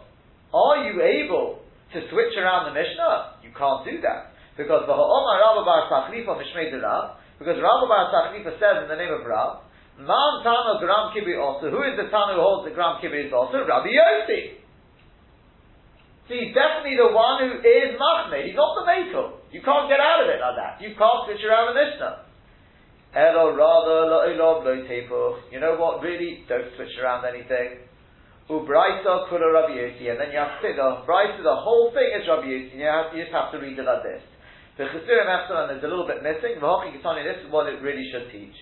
are 0.54 0.78
you 0.88 1.02
able 1.02 1.60
to 1.92 2.00
switch 2.10 2.34
around 2.38 2.72
the 2.72 2.74
Mishnah? 2.74 3.44
You 3.44 3.52
can't 3.52 3.84
do 3.84 4.00
that. 4.02 4.34
Because 4.56 4.86
the 4.86 4.94
Ha'omar 4.94 5.42
Rabba 5.42 5.62
Bar 5.66 5.82
Tachlifa 5.90 6.38
Mishmei 6.38 6.70
Rav, 6.78 7.18
because 7.40 7.58
Rabba 7.58 7.86
Bar 7.90 8.14
Tachlifa 8.14 8.54
says 8.62 8.86
in 8.86 8.88
the 8.88 8.96
name 8.96 9.12
of 9.12 9.26
Rav, 9.26 9.66
Man 9.98 10.42
Tano 10.42 10.80
Gram 10.80 11.14
Kibui 11.14 11.38
also, 11.38 11.70
who 11.70 11.84
is 11.86 11.94
the 11.98 12.10
Tano 12.10 12.38
who 12.38 12.42
holds 12.42 12.70
the 12.70 12.74
Gram 12.74 12.98
Kibui 13.02 13.28
is 13.28 13.34
also? 13.34 13.62
Rabbi 13.66 13.94
Yossi. 13.94 14.64
So 16.28 16.34
he's 16.34 16.56
definitely 16.56 16.96
the 16.96 17.12
one 17.12 17.44
who 17.46 17.60
is 17.60 18.00
Machmeh. 18.00 18.48
He's 18.48 18.56
not 18.56 18.74
the 18.80 18.88
Mekel. 18.88 19.44
You 19.52 19.62
can't 19.62 19.92
get 19.92 20.00
out 20.00 20.24
of 20.24 20.32
it 20.32 20.40
like 20.40 20.56
that. 20.56 20.74
You 20.80 20.96
can't 20.96 21.28
switch 21.28 21.44
around 21.44 21.76
the 21.76 21.78
Mishnah. 21.78 22.26
Elo 23.16 23.54
rather. 23.56 24.32
You 24.32 25.60
know 25.60 25.76
what? 25.78 26.02
Really, 26.02 26.44
don't 26.50 26.66
switch 26.76 26.98
around 27.02 27.26
anything. 27.26 27.86
Ubraisa 28.50 29.30
kula 29.32 29.54
Rabbi 29.54 29.80
Yossi, 29.80 30.12
and 30.12 30.20
then 30.20 30.32
you 30.34 30.38
have 30.38 30.60
to 30.60 30.68
say 30.68 30.76
the 30.76 31.08
Braisa, 31.08 31.40
the 31.40 31.56
whole 31.64 31.96
thing 31.96 32.12
is 32.12 32.28
Rabbi. 32.28 32.76
You, 32.76 32.84
have, 32.84 33.16
you 33.16 33.24
just 33.24 33.32
have 33.32 33.56
to 33.56 33.58
read 33.58 33.80
it 33.80 33.86
like 33.88 34.04
this. 34.04 34.20
The 34.76 34.90
Chesurim 34.92 35.30
Epsilon 35.30 35.78
is 35.78 35.84
a 35.84 35.88
little 35.88 36.04
bit 36.04 36.20
missing. 36.20 36.60
V'hochi 36.60 36.92
Ketani, 36.92 37.24
this 37.24 37.40
is 37.46 37.48
what 37.54 37.72
it 37.72 37.80
really 37.80 38.04
should 38.12 38.28
teach. 38.34 38.58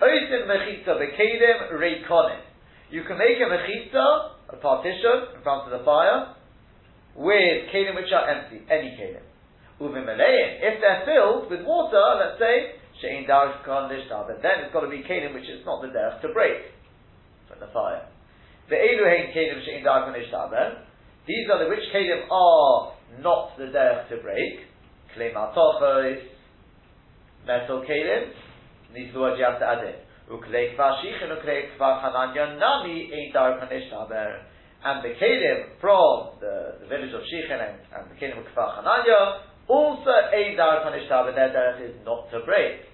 Oisim 0.00 0.46
mechitza 0.48 0.96
bekedim 0.96 1.76
reikonim. 1.76 2.40
You 2.90 3.04
can 3.04 3.18
make 3.18 3.36
a 3.36 3.50
mechitza, 3.50 4.54
a 4.54 4.56
partition, 4.56 5.36
in 5.36 5.42
front 5.42 5.68
of 5.68 5.76
the 5.76 5.84
fire, 5.84 6.34
with 7.16 7.68
kelim 7.74 7.96
which 7.96 8.08
are 8.14 8.30
empty, 8.30 8.64
any 8.70 8.96
kelim. 8.96 9.26
Uvim 9.80 10.06
if 10.08 10.80
they're 10.80 11.02
filled 11.04 11.50
with 11.50 11.66
water, 11.66 12.02
let's 12.18 12.38
say, 12.40 12.77
Shein 13.02 13.28
Darsh 13.28 13.64
Khan 13.64 13.90
Lishtar, 13.90 14.26
then 14.42 14.64
it's 14.64 14.72
got 14.72 14.80
to 14.80 14.88
be 14.88 15.02
Kelim 15.02 15.34
which 15.34 15.48
is 15.48 15.64
not 15.64 15.82
the 15.82 15.88
derech 15.88 16.20
to 16.22 16.28
break 16.32 16.74
from 17.48 17.60
the 17.60 17.70
fire. 17.72 18.06
The 18.68 18.76
Eluhain 18.76 19.34
Kelim 19.34 19.62
Shein 19.62 19.84
Darsh 19.84 20.10
Lishtar, 20.10 20.82
these 21.26 21.46
are 21.52 21.62
the 21.62 21.68
which 21.70 21.86
Kelim 21.94 22.30
are 22.30 22.94
not 23.20 23.56
the 23.56 23.64
derech 23.64 24.08
to 24.08 24.16
break. 24.22 24.66
Klei 25.16 25.32
Matochos, 25.32 26.22
metal 27.46 27.84
Kelim, 27.88 28.32
these 28.94 29.10
are 29.10 29.12
the 29.12 29.20
words 29.20 29.36
you 29.38 29.44
have 29.44 29.60
to 29.60 29.66
add 29.66 29.84
in. 29.84 29.94
Uklei 30.34 30.76
Kvar 30.76 31.00
Shichin, 31.00 31.30
Uklei 31.30 31.76
Kvar 31.78 32.02
Hananya, 32.02 32.58
Nami 32.58 33.10
Ein 33.12 33.32
Darsh 33.32 33.62
Lishtar, 33.70 34.42
and 34.84 35.04
the 35.04 35.14
Kelim 35.18 35.80
from 35.80 36.38
the, 36.40 36.78
the 36.80 36.86
village 36.86 37.14
of 37.14 37.22
Shichin 37.22 37.58
and, 37.62 37.78
and 37.94 38.10
the 38.10 38.18
Kelim 38.18 38.38
of 38.38 38.44
Kfar 38.54 38.82
Hananya, 38.82 39.40
also 39.68 40.10
a 40.32 40.56
dar 40.56 40.80
kanishta, 40.80 41.26
but 41.26 41.34
their 41.34 41.50
derech 41.50 41.90
is 41.90 41.96
not 42.04 42.30
to 42.30 42.40
break. 42.44 42.87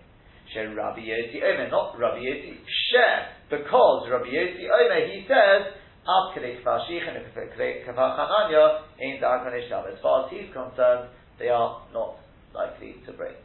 She 0.53 0.61
Rabbi 0.61 1.01
Yossi 1.01 1.43
Omer, 1.43 1.71
not 1.71 1.99
Rabbi 1.99 2.19
Yossi 2.19 2.55
Sheh, 2.91 3.51
because 3.51 4.09
Rabbi 4.11 4.27
Yossi 4.27 4.69
Omer, 4.69 5.07
he 5.07 5.27
says, 5.27 5.73
Kfar 6.07 6.87
Shichin 6.87 7.17
and 7.17 7.27
Kfar 7.35 8.19
Chananya, 8.19 8.83
in 9.01 9.21
Kanishta. 9.21 9.93
As 9.93 9.99
far 10.03 10.27
as 10.27 10.31
he's 10.31 10.53
concerned, 10.53 11.09
they 11.39 11.49
are 11.49 11.83
not 11.93 12.17
likely 12.55 12.97
to 13.07 13.13
break. 13.13 13.37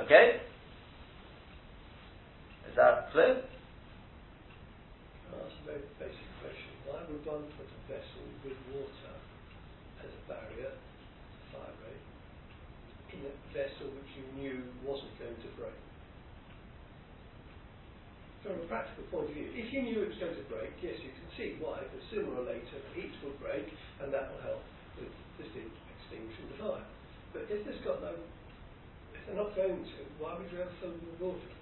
Okay? 0.00 0.40
Is 2.68 2.76
that 2.76 3.12
clear? 3.12 3.44
That's 5.30 5.52
a 5.62 5.66
very 5.66 5.84
basic 6.00 6.30
question. 6.40 6.72
Why 6.86 6.98
would 7.06 7.24
one 7.26 7.44
put 7.54 7.68
a 7.68 7.80
vessel 7.92 8.24
with 8.42 8.58
water 8.72 9.14
as 10.02 10.10
a 10.10 10.32
barrier 10.32 10.72
in 13.14 13.30
a 13.30 13.34
vessel 13.54 13.86
which 13.94 14.10
you 14.18 14.26
knew 14.34 14.58
wasn't 14.82 15.14
going 15.18 15.38
to 15.38 15.50
break. 15.54 15.78
From 18.42 18.58
a 18.60 18.63
practical 18.74 19.06
point 19.14 19.30
of 19.30 19.34
view, 19.38 19.46
if 19.54 19.70
you 19.70 19.86
knew 19.86 20.02
it 20.02 20.10
was 20.10 20.18
going 20.18 20.34
to 20.34 20.46
break, 20.50 20.74
yes, 20.82 20.98
you 20.98 21.14
can 21.14 21.28
see 21.38 21.54
why, 21.62 21.78
but 21.78 22.02
sooner 22.10 22.34
or 22.34 22.42
later 22.42 22.74
the 22.74 22.90
heat 22.98 23.14
will 23.22 23.38
break 23.38 23.70
and 24.02 24.10
that 24.10 24.34
will 24.34 24.42
help 24.42 24.62
with 24.98 25.14
extinguishing 25.38 26.50
the 26.50 26.58
fire. 26.58 26.82
But 27.30 27.46
if 27.46 27.62
there's 27.62 27.78
got 27.86 28.02
no, 28.02 28.18
if 29.14 29.20
they're 29.30 29.38
not 29.38 29.54
going 29.54 29.78
to, 29.78 29.98
why 30.18 30.34
would 30.34 30.50
you 30.50 30.58
have 30.58 30.74
fill 30.82 30.90
them 30.90 31.06
with 31.06 31.22
water? 31.22 31.54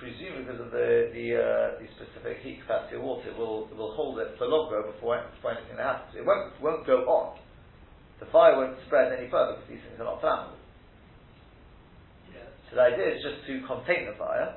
presumably 0.00 0.48
because 0.48 0.60
of 0.64 0.72
the 0.72 1.12
the, 1.12 1.26
uh, 1.36 1.66
the 1.76 1.86
specific 1.92 2.40
heat 2.40 2.64
capacity 2.64 2.96
of 2.96 3.04
water, 3.04 3.28
it 3.28 3.36
will 3.36 3.68
it 3.68 3.76
will 3.76 3.92
hold 3.92 4.18
it 4.18 4.32
for 4.40 4.48
longer 4.48 4.80
before, 4.88 5.20
before 5.36 5.52
anything 5.52 5.76
happens. 5.76 6.16
It 6.16 6.24
won't 6.24 6.56
won't 6.64 6.86
go 6.88 7.04
on. 7.04 7.36
The 8.18 8.26
fire 8.32 8.56
won't 8.56 8.80
spread 8.88 9.12
any 9.12 9.28
further 9.28 9.60
because 9.60 9.68
these 9.68 9.84
things 9.84 10.00
are 10.00 10.08
not 10.08 10.24
flammable. 10.24 10.56
Yeah. 12.32 12.48
So 12.68 12.76
the 12.76 12.82
idea 12.82 13.16
is 13.16 13.20
just 13.20 13.44
to 13.48 13.60
contain 13.68 14.08
the 14.08 14.16
fire. 14.16 14.56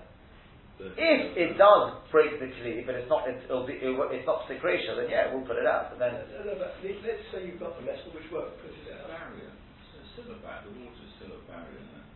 If 0.83 1.37
it 1.37 1.57
does 1.57 1.95
break 2.11 2.39
the 2.39 2.51
kli, 2.59 2.83
but 2.85 2.95
it's 2.95 3.07
not 3.09 3.23
it's, 3.29 3.43
it'll 3.47 3.63
be, 3.65 3.79
it, 3.79 3.87
it's 4.11 4.27
not 4.27 4.43
secretia, 4.51 4.95
then 4.99 5.07
yeah, 5.09 5.31
we'll 5.31 5.47
put 5.47 5.55
it 5.55 5.65
out. 5.67 5.95
And 5.95 6.01
then 6.01 6.13
No, 6.27 6.43
no, 6.43 6.53
but 6.59 6.75
let's 6.83 7.23
say 7.31 7.47
you've 7.47 7.59
got 7.59 7.79
the 7.79 7.85
metal 7.87 8.11
which 8.11 8.27
won't 8.31 8.51
put 8.59 8.71
it 8.71 8.83
It's 8.83 8.91
a 8.91 9.07
out. 9.07 9.07
barrier. 9.07 9.51
It's 9.53 10.09
still 10.17 10.27
a 10.33 10.39
barrier. 10.43 10.67
The 10.67 10.73
water's 10.83 11.11
still 11.15 11.31
a 11.37 11.41
barrier, 11.47 11.79
isn't? 11.79 12.07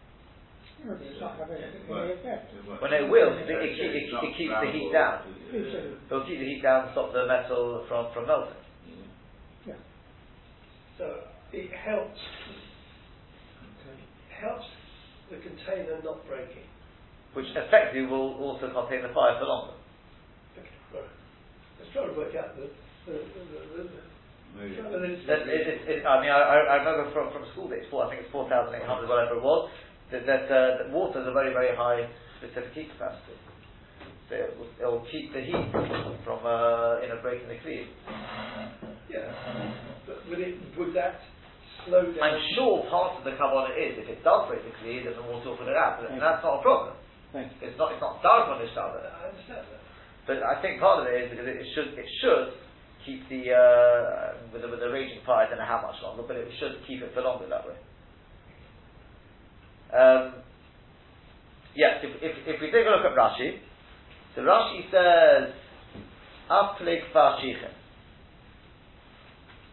No, 0.83 0.93
it's 0.99 1.17
not 1.21 1.39
having 1.39 1.57
It 1.57 1.87
won't- 1.89 2.11
effect. 2.11 2.53
it 2.53 2.61
won't- 2.67 2.81
When 2.81 2.93
it 2.93 3.07
will, 3.09 3.33
it- 3.33 3.49
it 3.49 3.73
keep- 3.73 3.79
it- 3.81 4.13
it 4.13 4.33
keeps 4.35 4.53
the 4.59 4.69
heat 4.71 4.91
down. 4.91 5.23
It'll 6.09 6.25
keep 6.27 6.39
the 6.39 6.45
heat 6.45 6.61
down 6.61 6.83
and 6.85 6.91
stop 6.91 7.13
the 7.13 7.25
metal 7.25 7.85
from, 7.87 8.11
from 8.13 8.27
melting. 8.27 8.53
Yeah. 9.65 9.73
Yeah. 9.73 9.79
So 10.97 11.05
it 11.53 11.71
helps 11.71 12.19
Okay. 13.63 13.97
helps 14.29 14.67
the 15.31 15.37
container 15.37 16.01
not 16.03 16.25
breaking. 16.27 16.67
Which 17.37 17.53
effectively 17.53 18.09
will 18.09 18.33
also 18.41 18.65
contain 18.73 19.05
the 19.05 19.13
fire 19.13 19.37
for 19.37 19.45
longer. 19.45 19.77
Okay, 20.57 20.73
right. 20.89 21.05
Let's 21.77 21.93
try 21.93 22.09
to 22.09 22.13
work 22.17 22.33
out 22.33 22.57
the 22.57 22.65
the 23.05 23.13
the, 23.13 23.41
the, 23.45 23.81
the, 23.93 24.01
Maybe. 24.57 24.73
try 24.73 24.89
to- 24.89 25.21
That, 25.29 25.45
it, 25.45 25.63
it, 25.69 25.79
it, 25.85 25.99
I 26.01 26.17
mean, 26.17 26.33
I, 26.33 26.41
I 26.41 26.57
I 26.65 26.75
remember 26.81 27.13
from, 27.13 27.29
from 27.29 27.45
school 27.53 27.69
days, 27.69 27.85
four, 27.93 28.09
I 28.09 28.09
think 28.09 28.25
it's 28.25 28.33
4,800, 28.33 29.05
whatever 29.05 29.37
it 29.37 29.43
was, 29.45 29.69
that, 30.09 30.25
that, 30.25 30.49
uh, 30.49 30.81
that 30.81 30.89
water 30.89 31.21
is 31.21 31.27
a 31.29 31.35
very, 31.37 31.53
very 31.53 31.77
high 31.77 32.09
specific 32.41 32.73
heat 32.73 32.89
capacity. 32.97 33.37
So 34.27 34.35
it 34.35 34.57
will, 34.57 34.71
it 34.81 34.87
will 34.89 35.05
keep 35.13 35.29
the 35.29 35.45
heat 35.45 35.69
from, 36.25 36.41
uh, 36.41 37.05
you 37.05 37.13
know, 37.13 37.21
breaking 37.21 37.53
the 37.53 37.61
cleave. 37.61 37.85
Yeah. 39.13 39.29
But 40.09 40.25
would 40.25 40.41
it 40.41 40.57
would 40.73 40.97
that 40.97 41.21
slow 41.85 42.01
down? 42.01 42.17
I'm 42.17 42.41
sure 42.57 42.81
part 42.89 43.21
of 43.21 43.29
the 43.29 43.37
carbon 43.37 43.77
is, 43.77 44.01
if 44.01 44.09
it 44.09 44.25
does 44.25 44.49
break 44.49 44.65
the 44.65 44.73
cleave, 44.81 45.05
then 45.05 45.13
the 45.13 45.23
water 45.29 45.53
will 45.53 45.61
put 45.61 45.69
it 45.69 45.77
out, 45.77 46.01
and 46.01 46.17
that's 46.17 46.41
not 46.41 46.59
a 46.59 46.63
problem. 46.65 46.97
It's 47.33 47.77
not, 47.77 47.91
it's 47.91 48.01
not 48.01 48.23
dark 48.23 48.47
on 48.47 48.61
this 48.61 48.71
I 48.77 49.27
understand 49.27 49.67
that. 49.67 49.81
But 50.25 50.43
I 50.43 50.61
think 50.61 50.79
part 50.79 51.03
of 51.03 51.07
it 51.07 51.27
is 51.27 51.31
because 51.31 51.47
it 51.47 51.67
should, 51.75 51.89
it 51.99 52.07
should 52.23 52.55
keep 53.05 53.27
the, 53.29 53.51
uh, 53.51 54.51
with 54.51 54.61
the, 54.61 54.67
with 54.67 54.79
the 54.79 54.89
raging 54.89 55.19
fire, 55.25 55.45
I 55.45 55.49
don't 55.49 55.59
know 55.59 55.67
how 55.67 55.83
much 55.83 55.95
longer, 56.03 56.23
but 56.27 56.35
it 56.35 56.47
should 56.59 56.83
keep 56.87 57.01
it 57.01 57.11
for 57.13 57.21
longer 57.21 57.47
that 57.47 57.67
way. 57.67 57.77
Um, 59.91 60.43
yes, 61.75 62.03
if, 62.03 62.11
if, 62.19 62.35
if 62.47 62.61
we 62.61 62.67
take 62.67 62.87
a 62.87 62.91
look 62.91 63.07
at 63.07 63.15
Rashi, 63.15 63.59
so 64.35 64.41
Rashi 64.41 64.83
says, 64.91 65.55
Aflik 66.51 67.11
Shichem. 67.13 67.73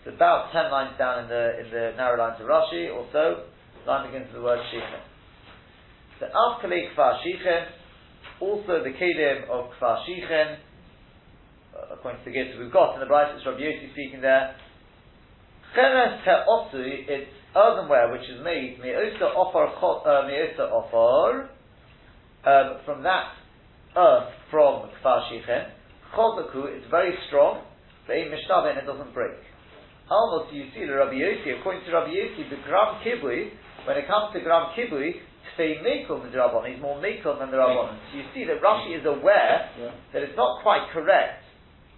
It's 0.04 0.14
about 0.14 0.52
ten 0.52 0.70
lines 0.70 0.98
down 0.98 1.24
in 1.24 1.28
the 1.28 1.60
in 1.60 1.70
the 1.70 1.96
narrow 1.96 2.18
lines 2.18 2.40
of 2.40 2.46
Rashi, 2.46 2.92
or 2.92 3.06
so. 3.12 3.44
Line 3.86 4.06
begins 4.10 4.26
with 4.26 4.36
the 4.36 4.42
word 4.42 4.60
Shichem. 4.72 5.00
So 6.24 6.30
Aflik 6.30 6.94
Shichem, 6.96 7.66
also 8.40 8.82
the 8.82 8.90
kelim 8.90 9.48
of 9.50 9.70
Kfar 9.78 10.04
Shichem, 10.08 10.56
uh, 11.76 11.94
according 11.94 12.24
to 12.24 12.30
the 12.30 12.30
gifts 12.30 12.56
we've 12.58 12.72
got 12.72 12.94
in 12.94 13.00
the 13.00 13.06
Bryce, 13.06 13.32
it's 13.36 13.44
Rabbi 13.44 13.60
Yossi 13.60 13.92
speaking 13.92 14.20
there. 14.20 14.56
Cheres 15.74 16.20
He'osui, 16.24 17.04
it's 17.08 17.30
earthenware 17.54 18.10
which 18.12 18.22
is 18.22 18.42
made 18.42 18.78
me'osa 18.80 19.18
cho- 19.18 20.02
uh, 20.06 20.26
me'osa 20.26 20.62
offer 20.62 21.50
um, 22.44 22.78
from 22.86 23.02
that 23.02 23.32
earth 23.96 24.32
from 24.50 24.88
Kfar 25.02 25.28
Shichem. 25.30 25.70
Chozaku, 26.16 26.72
it's 26.74 26.86
very 26.90 27.12
strong, 27.28 27.64
but 28.06 28.16
in 28.16 28.30
Mishnah 28.30 28.70
and 28.70 28.78
it 28.78 28.86
doesn't 28.86 29.12
break. 29.12 29.36
Almost 30.08 30.54
you 30.54 30.64
see 30.74 30.86
the 30.86 30.94
Rabbi 30.94 31.14
Yossi, 31.14 31.60
according 31.60 31.84
to 31.84 31.92
Rabbi 31.92 32.10
Yossi, 32.10 32.48
the 32.48 32.56
Gram 32.64 33.02
Kibui, 33.04 33.50
when 33.86 33.98
it 33.98 34.06
comes 34.06 34.32
to 34.32 34.40
Gram 34.40 34.72
Kibui, 34.78 35.20
Tfei 35.56 35.82
Mekel 35.82 36.22
than 36.22 36.32
the 36.32 36.38
Rabbanon, 36.38 36.72
he's 36.72 36.80
more 36.82 36.96
Mekel 37.00 37.38
than 37.38 37.50
the 37.50 37.56
Rabbanon. 37.58 37.96
So 38.10 38.18
you 38.18 38.24
see 38.34 38.44
that 38.44 38.60
Rashi 38.62 38.98
is 38.98 39.04
aware 39.06 39.70
Yeah. 39.78 39.90
that 40.12 40.22
it's 40.22 40.36
not 40.36 40.62
quite 40.62 40.88
correct. 40.92 41.42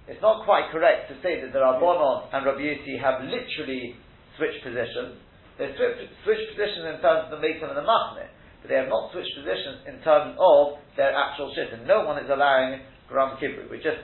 It's 0.09 0.23
not 0.23 0.45
quite 0.45 0.71
correct 0.71 1.09
to 1.11 1.15
say 1.23 1.41
that 1.41 1.53
the 1.53 1.59
Rabbanon 1.59 2.29
and 2.33 2.47
Rabbi 2.47 2.61
Yossi 2.61 3.01
have 3.01 3.23
literally 3.25 3.97
switched 4.37 4.63
positions. 4.63 5.19
They 5.59 5.73
switched, 5.75 6.05
switched 6.25 6.49
positions 6.55 6.85
in 6.95 7.01
terms 7.01 7.33
of 7.33 7.41
the 7.41 7.43
Mekel 7.43 7.69
and 7.69 7.77
the 7.77 7.83
Machne, 7.89 8.29
but 8.63 8.69
they 8.69 8.77
have 8.77 8.89
not 8.89 9.11
switched 9.13 9.35
positions 9.35 9.83
in 9.89 10.01
terms 10.05 10.37
of 10.39 10.79
their 10.97 11.15
actual 11.17 11.53
shit. 11.55 11.73
And 11.73 11.87
no 11.87 12.05
one 12.05 12.19
is 12.23 12.29
allowing 12.31 12.81
Gram 13.09 13.37
Kibui. 13.41 13.71
We're 13.71 13.83
just 13.83 13.99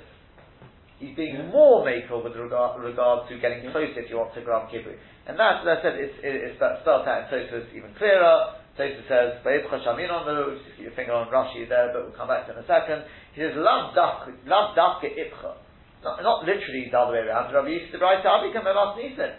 he's 0.99 1.16
being 1.16 1.35
Yeah. 1.35 1.42
more 1.50 1.85
makel 1.85 2.23
with 2.23 2.37
regard, 2.37 2.78
regard 2.80 3.28
to 3.28 3.37
getting 3.38 3.71
closer, 3.73 4.00
if 4.00 4.09
you 4.09 4.16
want, 4.18 4.32
to 4.35 4.40
Gram 4.40 4.68
Kibui. 4.68 4.97
And 5.26 5.38
that, 5.38 5.62
as 5.62 5.78
I 5.78 5.82
said, 5.82 5.94
it's, 5.99 6.14
it's 6.23 6.59
that 6.61 6.80
spelled 6.82 7.06
out 7.06 7.26
in 7.32 7.38
Tosfos 7.40 7.75
even 7.75 7.92
clearer. 7.94 8.54
Tosfos 8.79 9.09
says, 9.09 9.45
"Ve'ivcha 9.45 9.85
shamin 9.85 10.11
on 10.11 10.25
the 10.25 10.33
roof." 10.33 10.62
If 10.73 10.81
you 10.81 10.91
finger 10.97 11.12
on 11.12 11.29
Rashi 11.29 11.69
there, 11.69 11.93
but 11.93 12.09
we'll 12.09 12.17
come 12.17 12.29
back 12.29 12.47
to 12.47 12.52
in 12.52 12.59
a 12.59 12.67
second. 12.67 13.05
He 13.35 13.41
says, 13.41 13.52
"Lav 13.57 13.95
dafke, 13.95 14.33
lav 14.47 14.75
dafke 14.75 15.12
ipcha." 15.12 15.52
Not, 16.02 16.23
not 16.23 16.45
literally 16.45 16.91
the 16.91 16.99
other 16.99 17.12
way 17.14 17.23
around. 17.23 17.55
Rabbi 17.55 17.69
Yossi 17.69 17.93
the 17.93 17.99
Brayta 17.99 18.26
Abikam 18.26 18.67
Emas 18.67 18.99
Nisan. 18.99 19.38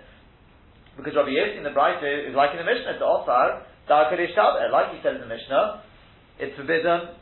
Because 0.96 1.16
Rabbi 1.16 1.36
Yossi 1.36 1.58
in 1.58 1.64
the 1.64 1.76
Brayta 1.76 2.08
is 2.08 2.36
like 2.36 2.56
in 2.56 2.58
the 2.58 2.64
Mishnah 2.64 3.00
to 3.00 3.06
offer 3.06 3.68
Darkadish 3.90 4.32
Tabeh. 4.32 4.72
Like 4.72 4.96
he 4.96 5.04
said 5.04 5.20
in 5.20 5.22
the 5.22 5.28
Mishnah, 5.28 5.84
it's 6.40 6.56
forbidden 6.56 7.20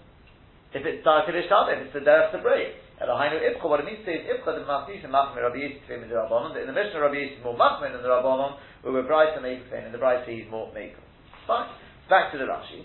if 0.78 0.86
it's 0.86 1.02
Darkadish 1.02 1.50
Tabeh, 1.50 1.80
if 1.80 1.90
it's 1.90 1.94
the 1.98 2.06
derech 2.06 2.32
to 2.34 2.40
break. 2.46 2.78
Elohainu 3.02 3.42
Ipcha, 3.42 3.66
what 3.66 3.80
it 3.82 3.90
means 3.90 4.06
to 4.06 4.14
say 4.14 4.22
is 4.22 4.30
Ipcha 4.30 4.62
the 4.62 4.66
Mas 4.68 4.86
Nisan 4.86 5.10
Machmir 5.10 5.42
Rabbi 5.42 5.58
Yossi 5.58 5.82
Tfim 5.90 6.04
in 6.04 6.10
the 6.10 6.22
Rabbanon. 6.22 6.54
In 6.62 6.70
the 6.70 6.78
Mishnah, 6.78 7.02
Rabbi 7.02 7.18
Yossi 7.18 7.42
is 7.42 7.44
more 7.44 7.58
Machmir 7.58 7.90
than 7.90 8.06
the 8.06 8.14
Rabbanon, 8.14 8.62
where 8.86 8.94
we're 8.94 9.10
Brayta 9.10 9.42
Meikfin, 9.42 9.90
and 9.90 9.94
the 9.94 9.98
Brayta 9.98 10.30
he's 10.30 10.46
more 10.52 10.70
Meikfin. 10.70 11.02
Fine. 11.48 11.70
Back 12.12 12.36
to 12.36 12.38
the 12.38 12.44
Rashi. 12.44 12.84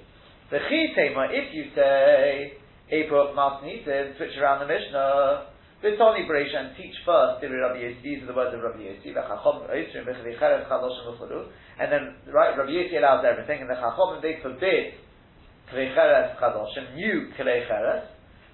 The 0.54 0.62
Chitema, 0.70 1.26
if 1.34 1.50
you 1.50 1.66
say 1.74 2.54
April 2.94 3.26
of 3.26 3.34
Mas 3.34 3.58
Nisan, 3.66 4.14
switch 4.14 4.38
around 4.38 4.62
the 4.62 4.70
Mishnah, 4.70 5.50
Vitoni 5.82 6.22
Bereisha 6.30 6.62
and 6.62 6.76
teach 6.78 6.94
first 7.02 7.42
the. 7.42 7.50
These 7.50 8.22
are 8.22 8.26
the 8.30 8.32
words 8.32 8.54
of 8.54 8.62
Rabbi 8.62 8.86
Yossi. 8.86 9.10
And 11.82 11.90
then, 11.90 12.14
right, 12.30 12.54
Rabbi 12.54 12.70
Yossi 12.70 12.94
allows 12.98 13.26
everything, 13.26 13.62
and 13.62 13.68
the 13.68 13.74
Chachom 13.74 14.22
they 14.22 14.38
forbid 14.40 14.94
klei 15.74 15.90
cheres 15.90 16.38
chaloshim, 16.38 16.94
new 16.94 17.26
klei 17.34 17.66
cheres. 17.66 18.06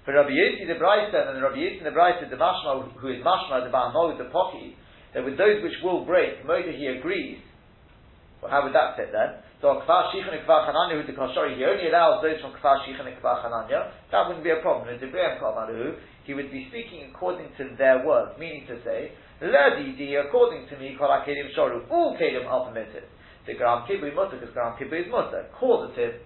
For 0.05 0.15
Rabbi 0.15 0.31
Yossi 0.31 0.65
the 0.65 0.81
Brayta, 0.81 1.29
and 1.29 1.37
then 1.37 1.43
Rabbi 1.43 1.57
Yossi 1.57 1.83
the 1.83 1.91
Brayta, 1.93 2.27
the 2.31 2.35
Mashma, 2.35 2.97
who 2.97 3.09
is 3.09 3.21
Mashma, 3.21 3.63
the 3.63 3.69
Bahamol, 3.69 4.17
the 4.17 4.25
Poki, 4.33 4.73
that 5.13 5.23
with 5.23 5.37
those 5.37 5.61
which 5.61 5.77
will 5.83 6.03
break, 6.03 6.43
Moda 6.43 6.75
he 6.75 6.87
agrees. 6.87 7.37
Well, 8.41 8.49
how 8.49 8.63
would 8.63 8.73
that 8.73 8.97
fit 8.97 9.11
then? 9.13 9.37
So 9.63 9.79
Kfar 9.79 10.11
Shichan 10.11 10.35
and 10.35 10.43
Kfar 10.43 10.67
Chananya, 10.67 10.99
who 10.99 11.07
the 11.07 11.15
Koshori, 11.15 11.55
he 11.55 11.63
only 11.63 11.87
allows 11.87 12.19
those 12.19 12.35
from 12.43 12.51
Kfar 12.51 12.83
Shichan 12.83 13.07
and 13.07 13.15
Kfar 13.15 13.47
Chananya. 13.47 13.95
That 14.11 14.27
wouldn't 14.27 14.43
be 14.43 14.51
a 14.51 14.59
problem. 14.59 14.91
He 14.91 16.33
would 16.33 16.51
be 16.51 16.67
speaking 16.67 17.07
according 17.15 17.47
to 17.55 17.71
their 17.77 18.05
words, 18.05 18.35
meaning 18.37 18.67
to 18.67 18.75
say, 18.83 19.13
Ladidi, 19.41 20.19
according 20.19 20.67
to 20.67 20.77
me, 20.77 20.97
Kol 20.99 21.07
HaKedim 21.07 21.55
Shoru, 21.55 21.89
all 21.89 22.17
Kedim 22.19 22.45
are 22.45 22.67
permitted. 22.67 23.03
The 23.47 23.53
Gram 23.55 23.87
Kibu 23.87 24.11
is 24.11 24.15
Mutter, 24.15 24.35
because 24.35 24.53
Gram 24.53 24.75
Kibu 24.75 24.99
is 24.99 25.09
Mutter. 25.09 25.47
Causative, 25.57 26.19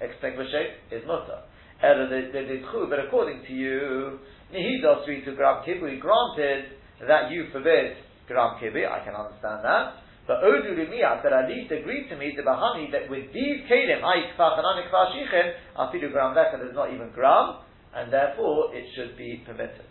extinguishing, 0.00 0.72
is 0.90 1.04
Mutter. 1.06 1.44
Ela 1.82 2.08
the 2.08 2.62
but 2.88 3.04
according 3.04 3.44
to 3.48 3.52
you, 3.52 4.18
Nihidos 4.50 5.04
to 5.04 5.34
Gram 5.36 5.62
Kibu, 5.68 6.00
granted 6.00 6.72
that 7.06 7.30
you 7.30 7.48
forbid 7.52 7.96
Gram 8.28 8.56
Kibu, 8.56 8.90
I 8.90 9.04
can 9.04 9.12
understand 9.14 9.60
that. 9.62 10.01
But 10.26 10.38
Odu 10.44 10.76
Limiyat, 10.76 11.22
that 11.24 11.32
at 11.32 11.48
least 11.48 11.72
agreed 11.72 12.08
to 12.08 12.16
me, 12.16 12.32
the 12.36 12.42
Bahani, 12.42 12.92
that 12.92 13.10
with 13.10 13.32
these 13.32 13.66
Kedim, 13.68 14.04
I 14.04 14.30
Kfar 14.38 14.56
Chanan 14.56 14.88
Kfar 14.88 15.10
Shichem, 15.10 15.52
Afidu 15.76 16.12
Gram 16.12 16.34
Leka, 16.34 16.58
there's 16.58 16.74
not 16.74 16.92
even 16.92 17.10
Gram, 17.12 17.56
and 17.94 18.12
therefore 18.12 18.74
it 18.74 18.84
should 18.94 19.16
be 19.18 19.42
permitted. 19.44 19.84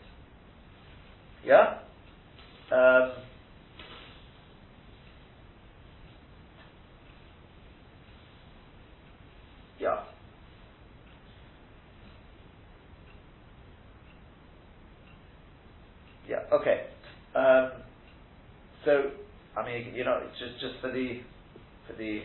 Yeah? 1.44 1.80
Um, 2.72 3.12
yeah. 9.80 10.04
Yeah, 16.30 16.44
okay. 16.54 16.86
Um, 17.36 17.72
so, 18.86 19.12
I 19.62 19.66
mean, 19.66 19.94
you 19.94 20.04
know, 20.04 20.20
just, 20.40 20.60
just 20.60 20.82
for 20.82 20.92
the, 20.92 21.22
for 21.86 21.94
the 21.94 22.22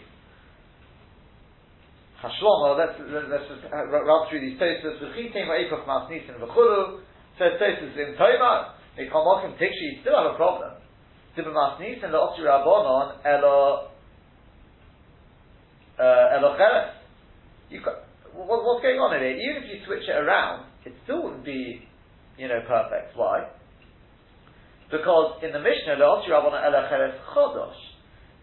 Hashlomo, 2.17 2.79
let's, 2.79 2.97
let's 3.29 3.45
just 3.45 3.69
uh, 3.69 3.85
run 3.93 4.29
through 4.31 4.41
these 4.41 4.59
Tosfos. 4.59 4.97
V'chitim 5.05 5.45
v'eikof 5.45 5.87
mas 5.87 6.09
nisan 6.09 6.41
v'chulu. 6.41 7.01
Says 7.39 7.61
Tosfos 7.61 7.93
in 7.93 8.17
Toma. 8.17 8.75
Mikomokim 8.99 9.53
tikshi, 9.61 9.85
you 9.93 9.99
still 10.01 10.17
have 10.17 10.33
a 10.33 10.37
problem. 10.37 10.73
Dibba 11.37 11.53
mas 11.53 11.79
nisan 11.79 12.11
le'otzi 12.11 12.41
rabbonon 12.41 13.21
elo, 13.27 13.91
uh, 16.01 16.37
elo 16.39 16.57
cheres. 16.57 16.95
You 17.69 17.83
ca- 17.85 18.01
what, 18.33 18.65
what's 18.65 18.81
going 18.81 18.97
on 18.97 19.15
in 19.17 19.23
it, 19.23 19.37
even 19.37 19.63
if 19.63 19.69
you 19.69 19.85
switch 19.85 20.09
it 20.09 20.17
around, 20.17 20.65
it 20.87 20.95
still 21.05 21.23
wouldn't 21.23 21.45
be, 21.45 21.87
you 22.39 22.49
know, 22.49 22.61
perfect. 22.67 23.15
Why? 23.15 23.51
Because 24.91 25.43
in 25.43 25.51
the 25.51 25.59
Mishnah, 25.59 25.99
the 25.99 26.07
Rabbanon 26.07 26.63
Ela 26.63 26.87
Cheres 26.87 27.19
Chodosh. 27.35 27.81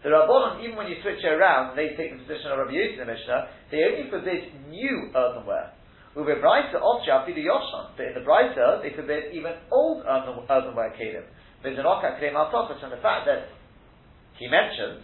The 0.04 0.12
Rabbanon, 0.12 0.60
even 0.60 0.76
when 0.76 0.92
you 0.92 1.00
switch 1.00 1.24
it 1.24 1.32
around, 1.32 1.76
they 1.76 1.96
take 1.96 2.12
the 2.12 2.20
position 2.20 2.52
of 2.52 2.60
Rabbi 2.60 2.76
Yossi 2.76 3.00
in 3.00 3.08
the 3.08 3.08
Mishnah, 3.08 3.48
they 3.72 3.80
only 3.88 4.10
forbid 4.12 4.52
new 4.68 5.08
earthenware. 5.16 5.72
With 6.12 6.28
a 6.28 6.38
Brisa, 6.38 6.76
Osha, 6.76 7.24
Afidu 7.24 7.40
Yoshan. 7.40 7.96
But 7.96 8.12
in 8.12 8.14
the 8.14 8.20
Brisa, 8.20 8.84
they 8.84 8.92
forbid 8.94 9.32
even 9.32 9.56
old 9.72 10.04
earthen, 10.04 10.44
earthenware 10.44 10.92
kelim. 11.00 11.24
There's 11.64 11.78
an 11.80 11.88
Oka 11.88 12.20
Krem 12.20 12.36
al 12.36 12.52
and 12.52 12.92
the 12.92 13.00
fact 13.00 13.24
that 13.24 13.48
he 14.36 14.46
mentions, 14.46 15.00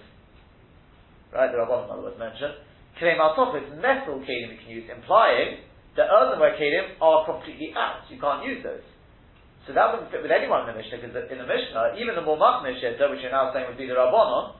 right, 1.33 1.51
the 1.51 1.57
Rabbanon, 1.57 1.89
in 1.89 1.91
other 1.97 2.03
words, 2.05 2.19
mentioned, 2.21 2.61
Krem 3.01 3.17
al 3.17 3.33
metal 3.81 4.21
kelim 4.21 4.53
you 4.53 4.59
can 4.61 4.69
use, 4.69 4.85
implying 4.93 5.65
that 5.97 6.13
earthenware 6.13 6.61
kelim 6.61 7.01
are 7.01 7.25
completely 7.25 7.73
out. 7.75 8.05
You 8.13 8.21
can't 8.21 8.45
use 8.45 8.63
those. 8.63 8.85
So 9.67 9.77
that 9.77 9.93
wouldn't 9.93 10.11
fit 10.11 10.23
with 10.25 10.33
anyone 10.33 10.65
in 10.65 10.73
the 10.73 10.79
Mishnah, 10.81 11.05
because 11.05 11.15
in 11.29 11.39
the 11.39 11.49
Mishnah, 11.49 12.01
even 12.01 12.17
the 12.17 12.25
more 12.25 12.41
Machmir 12.41 12.73
which 12.73 13.21
you're 13.21 13.31
now 13.31 13.53
saying 13.53 13.69
would 13.69 13.77
be 13.77 13.87
the 13.87 13.99
Rabbanon, 13.99 14.57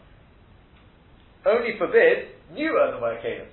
only 1.47 1.73
forbid 1.81 2.37
new 2.53 2.69
earthenware 2.77 3.17
kelim. 3.25 3.49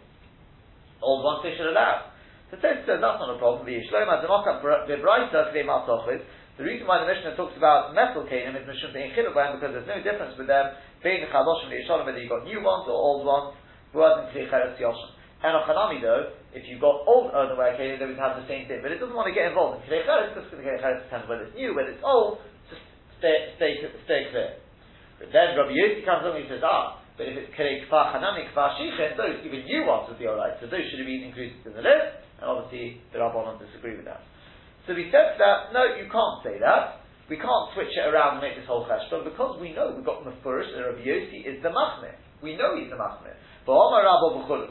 Old 1.01 1.23
ones 1.23 1.39
they 1.43 1.55
should 1.55 1.71
allow. 1.71 2.11
So 2.51 2.57
Ted 2.59 2.83
says 2.83 2.99
that's 2.99 3.19
not 3.19 3.31
a 3.31 3.39
problem. 3.39 3.63
The 3.63 3.79
Shlomo 3.87 4.11
has 4.11 4.23
a 4.23 4.27
mock-up 4.27 4.63
b'braisa 4.63 5.51
k'vei 5.51 5.63
maltochis. 5.63 6.23
The 6.57 6.65
reason 6.65 6.87
why 6.87 6.99
the 6.99 7.07
Mishnah 7.07 7.37
talks 7.37 7.55
about 7.55 7.93
metal 7.93 8.25
kelim 8.25 8.57
is 8.57 8.65
Mishum 8.65 8.91
being 8.91 9.13
chiluk 9.13 9.35
because 9.35 9.71
there's 9.77 9.87
no 9.87 10.01
difference 10.01 10.33
with 10.37 10.47
them 10.47 10.73
being 11.03 11.21
the 11.21 11.29
chaloshim 11.29 11.69
the 11.69 12.03
whether 12.03 12.17
you've 12.17 12.33
got 12.33 12.43
new 12.43 12.59
ones 12.63 12.89
or 12.89 12.97
old 12.97 13.23
ones. 13.23 13.53
Who 13.93 14.01
hasn't 14.01 14.33
kli 14.33 14.49
cheres 14.49 14.73
yoshim? 14.81 15.11
And 15.43 15.53
on 15.53 15.63
Hanami 15.69 16.01
though, 16.01 16.33
if 16.57 16.65
you've 16.65 16.81
got 16.81 17.05
old 17.05 17.29
earthenware 17.31 17.77
kelim, 17.77 18.01
they 18.01 18.09
would 18.09 18.17
have 18.17 18.41
the 18.41 18.49
same 18.49 18.65
thing. 18.65 18.81
But 18.81 18.89
it 18.89 18.97
doesn't 18.97 19.13
want 19.13 19.29
to 19.29 19.35
get 19.37 19.53
involved 19.53 19.79
in 19.79 19.85
kli 19.85 20.01
cheres 20.01 20.33
because 20.33 20.49
kli 20.49 20.65
cheres 20.65 21.05
depends 21.05 21.29
whether 21.29 21.45
it's 21.45 21.53
new, 21.53 21.77
whether 21.77 21.93
it's 21.93 22.01
old. 22.01 22.41
Just 22.67 22.81
stay, 23.21 23.53
stay, 23.61 23.77
stay 24.09 24.33
clear. 24.33 24.57
But 25.21 25.29
then 25.33 25.57
Rabbi 25.57 25.73
Yossi 25.73 26.05
comes 26.05 26.25
along 26.25 26.41
and 26.41 26.45
he 26.45 26.49
says, 26.49 26.61
ah, 26.61 27.01
but 27.17 27.25
if 27.25 27.33
it's 27.33 27.49
Kerei 27.57 27.81
Kfar 27.89 28.13
Hanami, 28.13 28.45
Kfar 28.53 28.77
Shichin, 28.77 29.17
those 29.17 29.41
even 29.41 29.65
new 29.65 29.89
ones 29.89 30.05
would 30.05 30.21
be 30.21 30.29
alright. 30.29 30.53
So 30.61 30.69
those 30.69 30.85
should 30.93 31.01
have 31.01 31.09
been 31.09 31.25
included 31.25 31.57
in 31.65 31.73
the 31.73 31.81
list, 31.81 32.21
and 32.37 32.45
obviously 32.45 33.01
the 33.09 33.17
Rabbanon 33.17 33.57
disagree 33.57 33.97
with 33.97 34.05
that. 34.05 34.21
So 34.85 34.93
we 34.93 35.09
said 35.09 35.41
that, 35.41 35.73
no, 35.73 35.97
you 35.97 36.05
can't 36.13 36.45
say 36.45 36.61
that. 36.61 37.01
We 37.25 37.35
can't 37.35 37.73
switch 37.73 37.91
it 37.91 38.05
around 38.05 38.39
and 38.39 38.45
make 38.45 38.55
this 38.55 38.69
whole 38.69 38.85
cheshbon 38.85 39.25
because 39.25 39.59
we 39.59 39.73
know 39.73 39.91
we've 39.91 40.05
got 40.05 40.23
Mefurish 40.23 40.71
and 40.71 40.85
Rabbi 40.93 41.03
Yossi 41.03 41.43
is 41.43 41.59
the 41.59 41.73
Machmir. 41.73 42.15
We 42.39 42.55
know 42.55 42.77
he's 42.77 42.87
the 42.87 42.95
Machmir. 42.95 43.35
But 43.65 43.73
Omar 43.73 44.05
Rabba 44.05 44.27
B'chulu. 44.37 44.69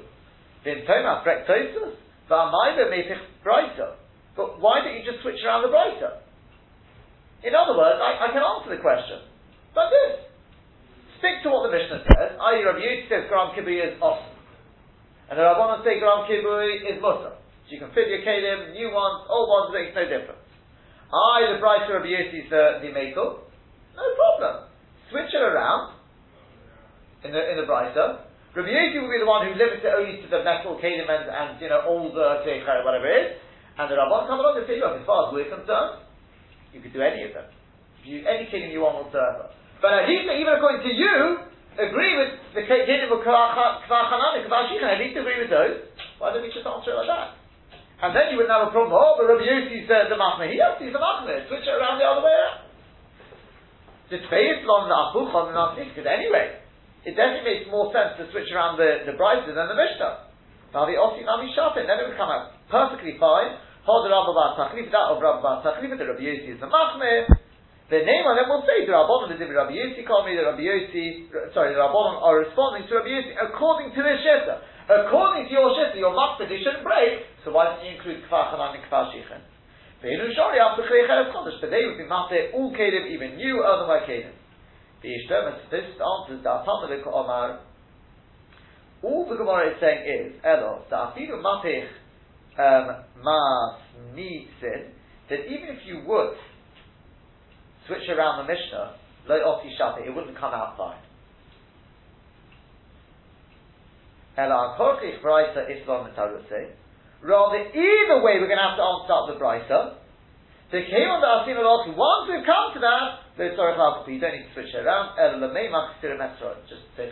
Then 0.66 0.82
Thomas 0.82 1.22
Brek 1.22 1.46
Tosus. 1.46 1.94
Mepich 2.26 3.22
Brisa. 3.46 3.94
But 4.34 4.58
why 4.58 4.82
don't 4.82 4.98
you 4.98 5.06
just 5.06 5.22
switch 5.22 5.38
around 5.46 5.62
the 5.62 5.70
Brisa? 5.70 6.26
In 7.46 7.54
other 7.54 7.78
words, 7.78 8.02
I, 8.02 8.26
I 8.26 8.28
can 8.34 8.42
answer 8.42 8.74
the 8.74 8.82
question. 8.82 9.22
Like 9.78 9.94
this. 9.94 10.26
Stick 11.22 11.46
to 11.46 11.54
what 11.54 11.70
the 11.70 11.72
Mishnah 11.72 12.02
says, 12.02 12.34
i.e. 12.34 12.66
Rabbi 12.66 12.82
Yossi 12.82 13.06
says 13.06 13.30
Gram 13.30 13.54
Kibui 13.54 13.78
is 13.78 13.94
awesome. 14.02 14.34
And 15.30 15.38
the 15.38 15.46
Rabbanon 15.46 15.86
say 15.86 16.02
Gram 16.02 16.26
Kibui 16.26 16.82
is 16.82 16.98
Mutter. 16.98 17.38
So 17.38 17.70
you 17.70 17.78
can 17.78 17.94
fit 17.94 18.10
your 18.10 18.26
Kalim, 18.26 18.74
new 18.74 18.90
ones, 18.90 19.22
old 19.30 19.46
ones, 19.46 19.70
makes 19.70 19.94
no 19.94 20.02
difference. 20.02 20.42
I, 21.14 21.54
the 21.54 21.62
Bright 21.62 21.86
Rabbi 21.86 22.10
Yossi 22.10 22.42
is 22.42 22.50
uh, 22.50 22.82
the, 22.82 22.90
the 22.90 22.92
Makel. 22.92 23.46
No 23.94 24.06
problem. 24.18 24.66
Switch 25.14 25.30
it 25.30 25.40
around 25.40 25.94
in 27.22 27.30
the, 27.30 27.42
in 27.54 27.56
the 27.62 27.66
Brisa. 27.70 28.25
Rabbi 28.56 28.72
Yossi 28.72 28.96
will 29.04 29.12
be 29.12 29.20
the 29.20 29.28
one 29.28 29.44
who 29.44 29.52
limits 29.52 29.84
it 29.84 29.92
only 29.92 30.16
to 30.24 30.28
the 30.32 30.40
metal 30.40 30.80
Kalim 30.80 31.04
and, 31.04 31.28
and, 31.28 31.60
you 31.60 31.68
know, 31.68 31.84
older 31.84 32.40
uh, 32.40 32.82
whatever 32.88 33.04
it 33.04 33.16
is. 33.20 33.28
And 33.76 33.84
the 33.92 34.00
Rabban 34.00 34.24
come 34.24 34.40
along 34.40 34.56
and 34.56 34.64
say, 34.64 34.80
look, 34.80 34.96
as 34.96 35.04
far 35.04 35.28
as 35.28 35.36
we're 35.36 35.52
concerned, 35.52 36.00
you 36.72 36.80
could 36.80 36.96
do 36.96 37.04
any 37.04 37.28
of 37.28 37.36
them. 37.36 37.52
You, 38.00 38.24
any 38.24 38.48
Kalim 38.48 38.72
you 38.72 38.80
want 38.80 39.04
whatsoever. 39.04 39.52
But 39.84 39.92
at 39.92 40.08
least, 40.08 40.24
even 40.24 40.56
according 40.56 40.88
to 40.88 40.92
you, 40.96 41.44
agree 41.76 42.16
with 42.16 42.32
the 42.56 42.64
Kedim 42.64 43.12
of 43.12 43.20
Kvar 43.20 43.84
Shichan, 43.84 44.88
at 44.88 45.00
least 45.04 45.20
agree 45.20 45.36
with 45.44 45.52
those. 45.52 45.92
Why 46.16 46.32
don't 46.32 46.40
we 46.40 46.48
just 46.48 46.64
answer 46.64 46.96
it 46.96 46.98
like 47.04 47.12
that? 47.12 47.36
And 48.00 48.12
then 48.16 48.32
you 48.32 48.40
wouldn't 48.40 48.52
have 48.52 48.68
a 48.68 48.72
problem. 48.72 48.92
Oh, 48.92 49.16
but 49.20 49.28
Rabbi 49.28 49.44
Yossi 49.44 49.88
said 49.88 50.08
the 50.12 50.16
Machmir. 50.16 50.52
He 50.52 50.60
has 50.60 50.80
the 50.80 50.96
Machmir. 50.96 51.48
Switch 51.48 51.64
it 51.64 51.76
around 51.76 52.00
the 52.00 52.08
other 52.08 52.24
way 52.24 52.32
around. 52.32 52.64
The 54.12 54.20
Tfeis 54.28 54.64
Lon 54.64 54.88
the 54.88 54.96
Apuchon 54.96 55.52
and 55.52 55.56
Asik. 55.56 55.92
Because 55.92 56.08
anyway, 56.08 56.60
it 57.06 57.14
definitely 57.14 57.46
makes 57.46 57.64
more 57.70 57.94
sense 57.94 58.18
to 58.18 58.26
switch 58.34 58.50
around 58.50 58.82
the, 58.82 59.06
the 59.06 59.14
Brisa 59.14 59.54
than 59.54 59.70
the 59.70 59.78
Mishnah. 59.78 60.26
The 60.74 60.98
Osi 60.98 61.22
Nami 61.24 61.54
Shafin, 61.54 61.86
then 61.86 62.02
it 62.02 62.10
would 62.10 62.18
come 62.18 62.28
out 62.28 62.52
perfectly 62.68 63.16
fine. 63.16 63.56
Hold 63.86 64.02
the 64.02 64.10
Rabbi 64.10 64.34
Bar 64.34 64.58
Tachlif, 64.58 64.90
that 64.90 65.14
of 65.14 65.22
Rabbi 65.22 65.40
Bar 65.40 65.62
Tachlif, 65.62 65.94
the 65.94 66.04
Rabbi 66.04 66.26
Yossi 66.26 66.52
is 66.52 66.60
the 66.60 66.66
Machmir. 66.66 67.30
The 67.86 68.02
name 68.02 68.26
on 68.26 68.34
them 68.34 68.50
will 68.50 68.66
say 68.66 68.82
the 68.82 68.90
Rabbanon 68.90 69.30
the 69.30 69.46
Rabbi 69.46 69.78
Yossi 69.78 70.02
called 70.02 70.26
me 70.26 70.34
the 70.34 70.42
Rabbi 70.42 70.66
Yossi. 70.66 71.30
Sorry, 71.54 71.70
the 71.70 71.78
Rabbanon 71.78 72.18
are 72.18 72.42
responding 72.42 72.90
to 72.90 72.98
Rabbi 72.98 73.14
Yossi 73.14 73.32
according 73.38 73.94
to 73.94 74.00
their 74.02 74.18
shita. 74.18 74.58
According 74.90 75.46
to 75.46 75.52
your 75.54 75.70
shita, 75.70 75.94
your 75.94 76.10
matzah 76.10 76.50
they 76.50 76.58
shouldn't 76.58 76.82
break. 76.82 77.22
So 77.46 77.54
why 77.54 77.70
don't 77.70 77.86
you 77.86 77.94
include 77.94 78.26
kfar 78.26 78.50
chanan 78.50 78.74
and 78.74 78.82
kfar 78.90 79.14
shichin? 79.14 79.38
Ve'inu 80.02 80.34
shori 80.34 80.58
after 80.58 80.82
chrei 80.82 81.06
cheres 81.06 81.30
chodesh. 81.30 81.62
Today 81.62 81.86
would 81.86 82.02
be 82.02 82.10
matzah 82.10 82.50
all 82.58 82.74
kedim, 82.74 83.06
even 83.06 83.38
new 83.38 83.62
otherwise 83.62 84.02
kedim. 84.10 84.34
The 85.02 85.08
Ishtem 85.08 85.70
this 85.70 85.84
answers 86.00 86.42
the 86.42 86.48
Atamalik 86.48 87.06
Omar. 87.06 87.60
All 89.02 89.28
the 89.28 89.36
Gemara 89.36 89.70
is 89.70 89.80
saying 89.80 90.02
is 90.08 90.40
Elo 90.44 90.84
the 90.88 90.96
afidu 90.96 91.42
mapich 91.42 91.86
um, 92.58 93.04
mas 93.22 93.80
nitzin 94.14 94.90
that 95.28 95.40
even 95.46 95.76
if 95.76 95.86
you 95.86 96.02
would 96.06 96.36
switch 97.86 98.08
around 98.08 98.46
the 98.46 98.52
Mishnah, 98.52 98.94
lo 99.28 99.36
oti 99.44 99.70
shate, 99.76 100.06
it 100.06 100.14
wouldn't 100.14 100.38
come 100.38 100.54
out 100.54 100.76
fine. 100.76 100.98
Ela 104.36 104.76
korchich 104.78 105.20
brisa 105.22 105.64
islam 105.70 106.10
Rather, 107.22 107.58
either 107.58 108.22
way, 108.22 108.38
we're 108.38 108.46
going 108.46 108.60
to 108.60 108.68
have 108.68 108.76
to 108.76 108.82
answer 108.82 109.12
up 109.12 109.26
the 109.32 109.40
brisa. 109.40 109.94
They 110.72 110.82
came 110.90 111.06
on 111.06 111.22
the 111.22 111.46
that 111.46 111.62
I've 111.62 111.94
once 111.94 112.26
we've 112.26 112.42
come 112.42 112.74
to 112.74 112.80
that, 112.82 113.22
the 113.38 113.54
tzorich 113.54 113.78
you 114.10 114.18
don't 114.18 114.34
need 114.34 114.50
to 114.50 114.54
switch 114.54 114.74
it 114.74 114.82
around. 114.82 115.14
Ela 115.14 115.38
lemeimach 115.38 116.02
just 116.66 116.82
say 116.98 117.06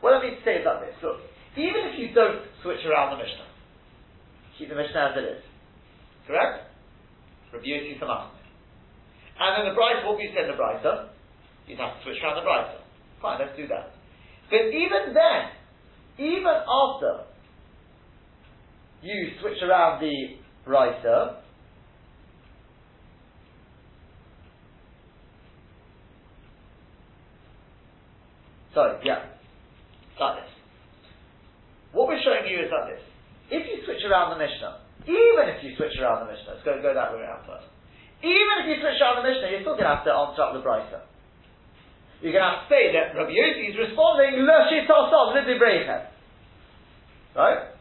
What 0.00 0.14
I 0.14 0.22
mean 0.22 0.34
to 0.34 0.42
say 0.42 0.58
is 0.58 0.66
this. 0.66 0.98
Look, 0.98 1.22
even 1.54 1.86
if 1.86 1.94
you 2.02 2.10
don't 2.10 2.42
switch 2.62 2.82
around 2.82 3.14
the 3.14 3.22
Mishnah, 3.22 3.46
keep 4.58 4.68
the 4.70 4.74
Mishnah 4.74 5.14
as 5.14 5.18
it 5.22 5.26
is. 5.38 5.42
Correct? 6.26 6.66
Rabbi 7.54 7.64
Yossi 7.64 7.94
Samach. 8.02 8.34
And 9.38 9.50
then 9.54 9.64
the 9.70 9.74
bride, 9.78 10.02
what 10.02 10.18
we 10.18 10.26
said 10.34 10.50
in 10.50 10.56
the 10.56 10.58
brisa, 10.58 11.14
you'd 11.70 11.78
have 11.78 11.94
to 11.94 12.02
switch 12.02 12.18
around 12.22 12.42
the 12.42 12.46
brisa. 12.46 12.82
Fine, 13.22 13.38
let's 13.38 13.56
do 13.56 13.66
that. 13.70 13.94
But 14.50 14.74
even 14.74 15.14
then, 15.14 15.40
even 16.18 16.58
after 16.66 17.22
you 19.02 19.30
switch 19.40 19.62
around 19.62 20.02
the 20.02 20.42
brisa, 20.66 21.46
sorry, 28.78 29.02
yeah, 29.02 29.26
like 30.22 30.38
this. 30.38 30.52
What 31.90 32.06
we're 32.06 32.22
showing 32.22 32.46
you 32.46 32.62
is 32.62 32.70
like 32.70 32.94
this. 32.94 33.02
If 33.50 33.66
you 33.66 33.82
switch 33.82 34.06
around 34.06 34.38
the 34.38 34.38
Mishnah, 34.38 34.86
even 35.02 35.50
if 35.50 35.66
you 35.66 35.74
switch 35.74 35.98
around 35.98 36.22
the 36.22 36.30
Mishnah, 36.30 36.54
let's 36.54 36.62
go, 36.62 36.78
go 36.78 36.94
that 36.94 37.10
way 37.10 37.26
around 37.26 37.42
first. 37.42 37.66
Even 38.22 38.54
if 38.62 38.66
you 38.70 38.76
switch 38.78 39.02
around 39.02 39.18
the 39.18 39.26
Mishnah, 39.26 39.50
you're 39.50 39.66
still 39.66 39.74
going 39.74 39.88
to 39.88 39.94
have 39.98 40.06
to 40.06 40.14
answer 40.14 40.42
up 40.46 40.54
the 40.54 40.62
Brisa. 40.62 41.02
You're 42.22 42.34
going 42.34 42.46
to 42.46 42.50
have 42.54 42.66
to 42.66 42.70
say 42.70 42.94
that 42.94 43.14
Rabbi 43.18 43.34
Yossi 43.34 43.74
is 43.74 43.76
responding. 43.78 44.42
Right? 47.34 47.74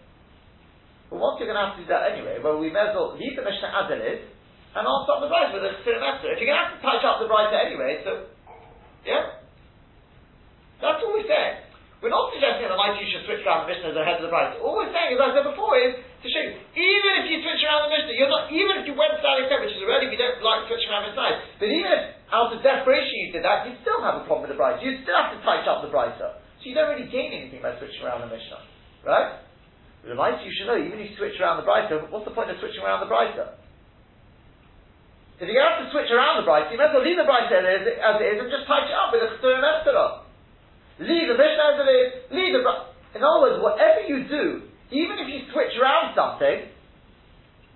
But 1.10 1.18
once 1.18 1.38
you're 1.38 1.50
going 1.50 1.58
to 1.58 1.66
have 1.74 1.76
to 1.78 1.84
do 1.84 1.90
that 1.90 2.14
anyway, 2.14 2.42
well, 2.42 2.58
we 2.58 2.70
may 2.74 2.90
as 2.90 2.98
well 2.98 3.18
leave 3.18 3.38
the 3.38 3.46
Mishnah 3.46 3.70
as 3.70 3.88
it 3.94 4.02
is, 4.02 4.22
and 4.78 4.86
answer 4.86 5.12
up 5.14 5.22
the 5.22 5.30
Brisa 5.30 5.54
with 5.58 5.66
a. 5.68 5.74
If 5.78 5.84
you're 5.84 6.48
going 6.48 6.58
to 6.58 6.64
have 6.64 6.74
to 6.78 6.82
touch 6.86 7.02
up 7.02 7.18
the 7.22 7.28
Brisa 7.28 7.58
anyway, 7.58 8.02
so, 8.06 8.30
yeah? 9.04 9.37
That's 10.82 11.02
all 11.02 11.14
we're 11.14 11.26
saying. 11.26 11.68
We're 11.98 12.14
not 12.14 12.30
suggesting 12.30 12.70
that 12.70 12.78
like 12.78 13.02
you 13.02 13.10
should 13.10 13.26
switch 13.26 13.42
around 13.42 13.66
the 13.66 13.74
Mishnah 13.74 13.90
as 13.90 13.98
head 14.06 14.22
of 14.22 14.30
the 14.30 14.30
Brisa. 14.30 14.62
All 14.62 14.78
we're 14.78 14.94
saying, 14.94 15.18
as 15.18 15.22
I 15.22 15.34
said 15.34 15.50
before, 15.50 15.74
is 15.82 15.98
to 15.98 16.28
show 16.30 16.44
you, 16.46 16.54
even 16.78 17.12
if 17.18 17.26
you 17.26 17.42
switch 17.42 17.58
around 17.66 17.90
the 17.90 17.92
Mishnah, 17.98 18.14
you're 18.14 18.30
not, 18.30 18.54
even 18.54 18.78
if 18.78 18.86
you 18.86 18.94
went 18.94 19.18
side 19.18 19.50
step, 19.50 19.66
which 19.66 19.74
is 19.74 19.82
already, 19.82 20.06
we 20.06 20.14
don't 20.14 20.38
like 20.46 20.70
switching 20.70 20.94
around 20.94 21.10
the 21.10 21.18
side, 21.18 21.42
but 21.58 21.74
even 21.74 21.90
if 21.90 22.02
out 22.30 22.54
of 22.54 22.62
desperation 22.62 23.18
you 23.26 23.28
did 23.34 23.42
that, 23.42 23.66
you'd 23.66 23.82
still 23.82 23.98
have 24.06 24.22
a 24.22 24.24
problem 24.30 24.46
with 24.46 24.54
the 24.54 24.60
Brisa. 24.62 24.78
You'd 24.86 25.02
still 25.02 25.18
have 25.18 25.34
to 25.34 25.42
tighten 25.42 25.66
up 25.66 25.82
the 25.82 25.90
Brisa. 25.90 26.38
So 26.38 26.64
you 26.70 26.78
don't 26.78 26.94
really 26.94 27.10
gain 27.10 27.34
anything 27.34 27.66
by 27.66 27.74
switching 27.82 28.06
around 28.06 28.22
the 28.22 28.30
Mishnah. 28.30 28.62
Right? 29.02 29.42
The 30.06 30.14
Mice, 30.14 30.38
you 30.46 30.54
should 30.54 30.70
know, 30.70 30.78
even 30.78 31.02
if 31.02 31.10
you 31.10 31.18
switch 31.18 31.42
around 31.42 31.58
the 31.58 31.66
Brisa, 31.66 32.14
what's 32.14 32.30
the 32.30 32.36
point 32.38 32.54
of 32.54 32.62
switching 32.62 32.86
around 32.86 33.02
the 33.02 33.10
Brisa? 33.10 33.58
If 35.42 35.50
to 35.50 35.54
have 35.58 35.82
to 35.82 35.90
switch 35.90 36.14
around 36.14 36.42
the 36.42 36.46
Brisa, 36.46 36.70
you 36.70 36.78
might 36.78 36.94
as 36.94 36.96
well 36.98 37.02
leave 37.02 37.18
the 37.18 37.26
Brisa 37.26 37.58
as, 37.58 37.90
it 37.90 37.98
is 37.98 38.38
and 38.38 38.54
just 38.54 38.70
tighten 38.70 38.94
it 38.94 38.98
up 39.02 39.10
with 39.10 39.26
a 39.26 39.34
Chesurim 39.42 40.27
Leave 40.98 41.28
the 41.30 41.38
Mishnah 41.38 41.66
as 41.74 41.78
it 41.78 41.90
is, 41.94 42.08
leave 42.34 42.54
the 42.58 42.64
In 43.14 43.22
other 43.22 43.42
words, 43.46 43.58
whatever 43.62 44.02
you 44.06 44.26
do, 44.26 44.66
even 44.90 45.22
if 45.22 45.28
you 45.30 45.46
switch 45.54 45.78
around 45.78 46.18
something, 46.18 46.74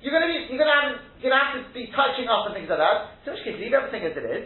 you're 0.01 0.15
going 0.15 0.25
to 0.25 0.31
be, 0.31 0.49
you're 0.49 0.57
going 0.57 0.71
to 0.71 0.79
have, 0.81 0.97
you're 1.21 1.29
going 1.29 1.37
to 1.37 1.45
have 1.45 1.55
to 1.61 1.63
be 1.69 1.93
touching 1.93 2.25
up 2.25 2.49
and 2.49 2.57
things 2.57 2.65
like 2.65 2.81
that. 2.81 3.21
So 3.21 3.31
in 3.31 3.37
which 3.37 3.45
case, 3.45 3.57
leave 3.61 3.77
everything 3.77 4.01
as 4.01 4.17
it 4.17 4.25
is. 4.25 4.43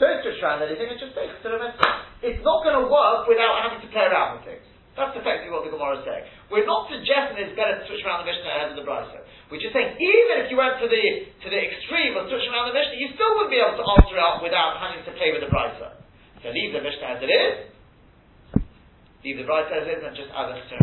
Don't 0.00 0.22
switch 0.24 0.40
around 0.40 0.64
anything 0.64 0.88
and 0.88 0.96
just 0.96 1.12
It's 1.12 2.42
not 2.46 2.58
going 2.64 2.78
to 2.80 2.86
work 2.86 3.26
without 3.26 3.60
having 3.66 3.82
to 3.82 3.88
play 3.92 4.06
around 4.06 4.40
with 4.40 4.46
things. 4.46 4.64
That's 4.98 5.14
effectively 5.14 5.54
what 5.54 5.62
the 5.62 5.70
Gemara 5.70 6.02
is 6.02 6.04
saying. 6.06 6.26
We're 6.50 6.66
not 6.66 6.90
suggesting 6.90 7.38
it's 7.38 7.54
better 7.54 7.78
to 7.78 7.82
switch 7.86 8.02
around 8.02 8.26
the 8.26 8.28
Mishnah 8.34 8.50
ahead 8.50 8.74
of 8.74 8.76
the 8.78 8.82
Brisa. 8.82 9.22
We're 9.46 9.62
just 9.62 9.70
saying, 9.70 9.94
even 9.94 10.42
if 10.42 10.50
you 10.50 10.58
went 10.58 10.82
to 10.82 10.90
the 10.90 11.04
to 11.46 11.46
the 11.46 11.60
extreme 11.70 12.18
of 12.18 12.26
switching 12.26 12.50
around 12.50 12.74
the 12.74 12.76
Mishnah, 12.76 12.98
you 12.98 13.14
still 13.14 13.30
wouldn't 13.38 13.54
be 13.54 13.62
able 13.62 13.78
to 13.78 13.86
answer 13.86 14.18
out 14.18 14.42
without 14.42 14.82
having 14.82 15.06
to 15.06 15.12
play 15.14 15.30
with 15.30 15.46
the 15.46 15.50
Brisa. 15.54 16.02
So 16.42 16.50
leave 16.50 16.74
the 16.74 16.82
Mishnah 16.82 17.14
as 17.14 17.20
it 17.22 17.30
is, 17.30 17.54
leave 19.24 19.36
the 19.38 19.46
it 19.46 19.88
is, 19.90 20.00
and 20.04 20.14
just 20.14 20.30
add 20.30 20.50
a 20.50 20.62
Sir 20.70 20.78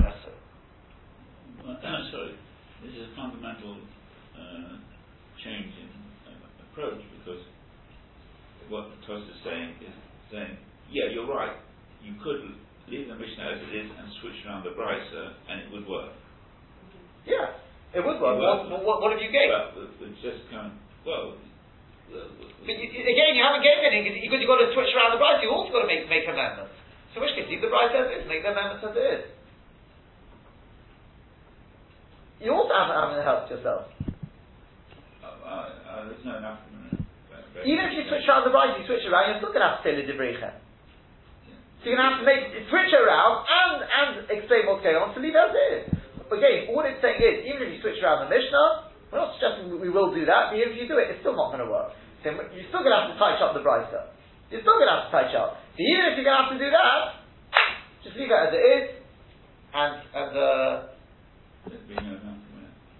Sorry, 2.11 2.35
this 2.83 2.93
is 2.93 3.09
a 3.09 3.13
fundamental 3.15 3.81
uh, 4.37 4.77
change 5.41 5.73
in 5.81 5.89
uh, 6.29 6.65
approach 6.69 7.01
because 7.17 7.41
what 8.69 8.89
Toast 9.07 9.25
is 9.29 9.39
saying 9.45 9.77
is 9.81 9.95
saying, 10.31 10.57
yeah, 10.91 11.09
you're 11.09 11.29
right. 11.29 11.57
You 12.05 12.13
could 12.21 12.53
leave 12.89 13.09
the 13.09 13.17
Mishnah 13.17 13.57
as 13.57 13.61
it 13.65 13.73
is 13.73 13.89
and 13.89 14.05
switch 14.21 14.37
around 14.45 14.61
the 14.65 14.77
Brisa, 14.77 15.33
and 15.49 15.65
it 15.65 15.67
would 15.73 15.89
work. 15.89 16.13
Yeah, 17.25 17.57
it 17.97 18.05
would 18.05 18.21
work. 18.21 18.37
It 18.37 18.69
What, 18.69 18.85
what, 18.85 18.97
what 19.01 19.09
have 19.13 19.21
you 19.21 19.33
gained? 19.33 19.49
But 19.49 20.05
it's 20.05 20.21
just 20.21 20.45
kind 20.53 20.69
of, 20.69 20.73
well, 21.01 21.33
But 22.13 22.75
you, 22.77 22.87
again, 22.93 23.33
you 23.33 23.41
haven't 23.41 23.65
gained 23.65 23.81
anything 23.81 24.21
because 24.21 24.37
you've 24.37 24.51
got 24.51 24.61
to 24.61 24.69
switch 24.77 24.93
around 24.93 25.17
the 25.17 25.21
Brisa. 25.21 25.41
you've 25.41 25.55
also 25.55 25.73
got 25.73 25.85
to 25.85 25.89
make, 25.89 26.05
make 26.05 26.29
amendments. 26.29 26.74
So 27.15 27.23
in 27.23 27.31
which 27.31 27.35
case, 27.39 27.47
leave 27.47 27.63
the 27.63 27.71
Brisa 27.71 27.95
as 27.95 28.11
it 28.11 28.15
is, 28.19 28.23
make 28.27 28.43
the 28.43 28.51
amendments 28.51 28.83
as 28.83 28.91
it 28.91 29.07
is. 29.07 29.23
You 32.43 32.51
also 32.51 32.75
haven't, 32.75 32.99
haven't 32.99 33.23
helped 33.23 33.47
yourself. 33.55 33.87
uh, 35.23 35.47
uh, 35.47 36.11
there's 36.11 36.19
no 36.27 36.35
enough. 36.43 36.59
Even 37.63 37.87
if 37.87 37.95
you 37.95 38.03
switch 38.11 38.27
around 38.27 38.43
the 38.43 38.51
Brisa, 38.51 38.83
you 38.83 38.85
switch 38.85 39.07
around, 39.07 39.31
you're 39.31 39.39
still 39.39 39.55
going 39.55 39.63
to 39.63 39.71
have 39.71 39.79
to 39.79 39.87
say 39.87 39.95
the 39.95 40.03
Debrechem. 40.03 40.59
So 41.79 41.83
you're 41.87 41.95
going 41.95 42.03
to 42.03 42.19
have 42.19 42.21
to 42.21 42.27
make 42.27 42.51
switch 42.67 42.91
around 42.91 43.47
and 43.47 43.75
and 43.79 44.11
explain 44.27 44.67
what's 44.67 44.83
going 44.83 44.99
on 44.99 45.15
to 45.15 45.19
leave 45.23 45.39
as 45.39 45.55
it 45.55 45.67
is. 45.71 45.83
Again, 46.27 46.67
all 46.75 46.83
it's 46.83 46.99
saying 46.99 47.21
is, 47.23 47.47
even 47.47 47.63
if 47.63 47.77
you 47.77 47.79
switch 47.79 48.03
around 48.03 48.27
the 48.27 48.29
Mishnah, 48.33 48.91
we're 49.13 49.23
not 49.23 49.37
suggesting 49.39 49.71
we 49.71 49.87
will 49.87 50.11
do 50.11 50.27
that, 50.27 50.51
but 50.51 50.59
even 50.59 50.75
if 50.75 50.83
you 50.83 50.89
do 50.91 50.99
it, 50.99 51.13
it's 51.13 51.23
still 51.23 51.37
not 51.37 51.55
going 51.55 51.63
to 51.63 51.69
work. 51.71 51.95
So 52.25 52.33
you're 52.33 52.67
still 52.73 52.83
going 52.83 52.91
to 52.91 52.99
have 53.07 53.11
to 53.13 53.17
touch 53.21 53.39
up 53.39 53.55
the 53.55 53.63
Brisa. 53.63 54.11
You're 54.51 54.65
still 54.65 54.75
going 54.75 54.89
to 54.91 54.95
have 54.99 55.07
to 55.07 55.13
touch 55.15 55.31
up. 55.37 55.63
So 55.75 55.83
even 55.83 56.03
if 56.07 56.15
you're 56.15 56.23
going 56.23 56.39
to 56.39 56.43
have 56.47 56.53
to 56.55 56.61
do 56.61 56.71
that, 56.71 56.99
just 58.03 58.15
leave 58.15 58.31
it 58.31 58.39
as 58.39 58.51
it 58.55 58.63
is, 58.63 58.85
and 59.75 59.93
and 60.15 60.31
uh, 60.31 60.73
There's 61.67 61.83
been 61.91 61.99
no 61.99 62.15
enough. 62.15 62.39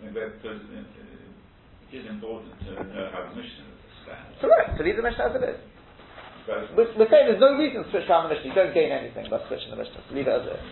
I 0.04 0.12
mean, 0.12 0.12
because 0.12 0.60
it 0.60 1.96
is 1.96 2.06
important 2.12 2.52
to 2.68 2.84
know 2.84 3.08
how 3.16 3.32
the 3.32 3.36
Mishnah 3.40 3.64
stands. 4.04 4.36
correct. 4.44 4.76
So 4.76 4.84
leave 4.84 5.00
the 5.00 5.08
Mishnah 5.08 5.32
as 5.32 5.36
it 5.40 5.44
is. 5.56 5.60
We're, 6.76 6.92
we're 7.00 7.10
saying 7.10 7.32
there's 7.32 7.40
no 7.42 7.56
reason 7.58 7.82
to 7.86 7.90
switch 7.90 8.06
around 8.12 8.28
the 8.28 8.36
Mishnah. 8.36 8.52
You 8.52 8.58
don't 8.60 8.74
gain 8.76 8.92
anything 8.92 9.26
by 9.32 9.40
switching 9.48 9.72
the 9.72 9.80
Mishnah. 9.80 10.04
So 10.06 10.12
leave 10.14 10.28
it 10.28 10.36
as 10.36 10.44
it 10.46 10.60
is. 10.60 10.66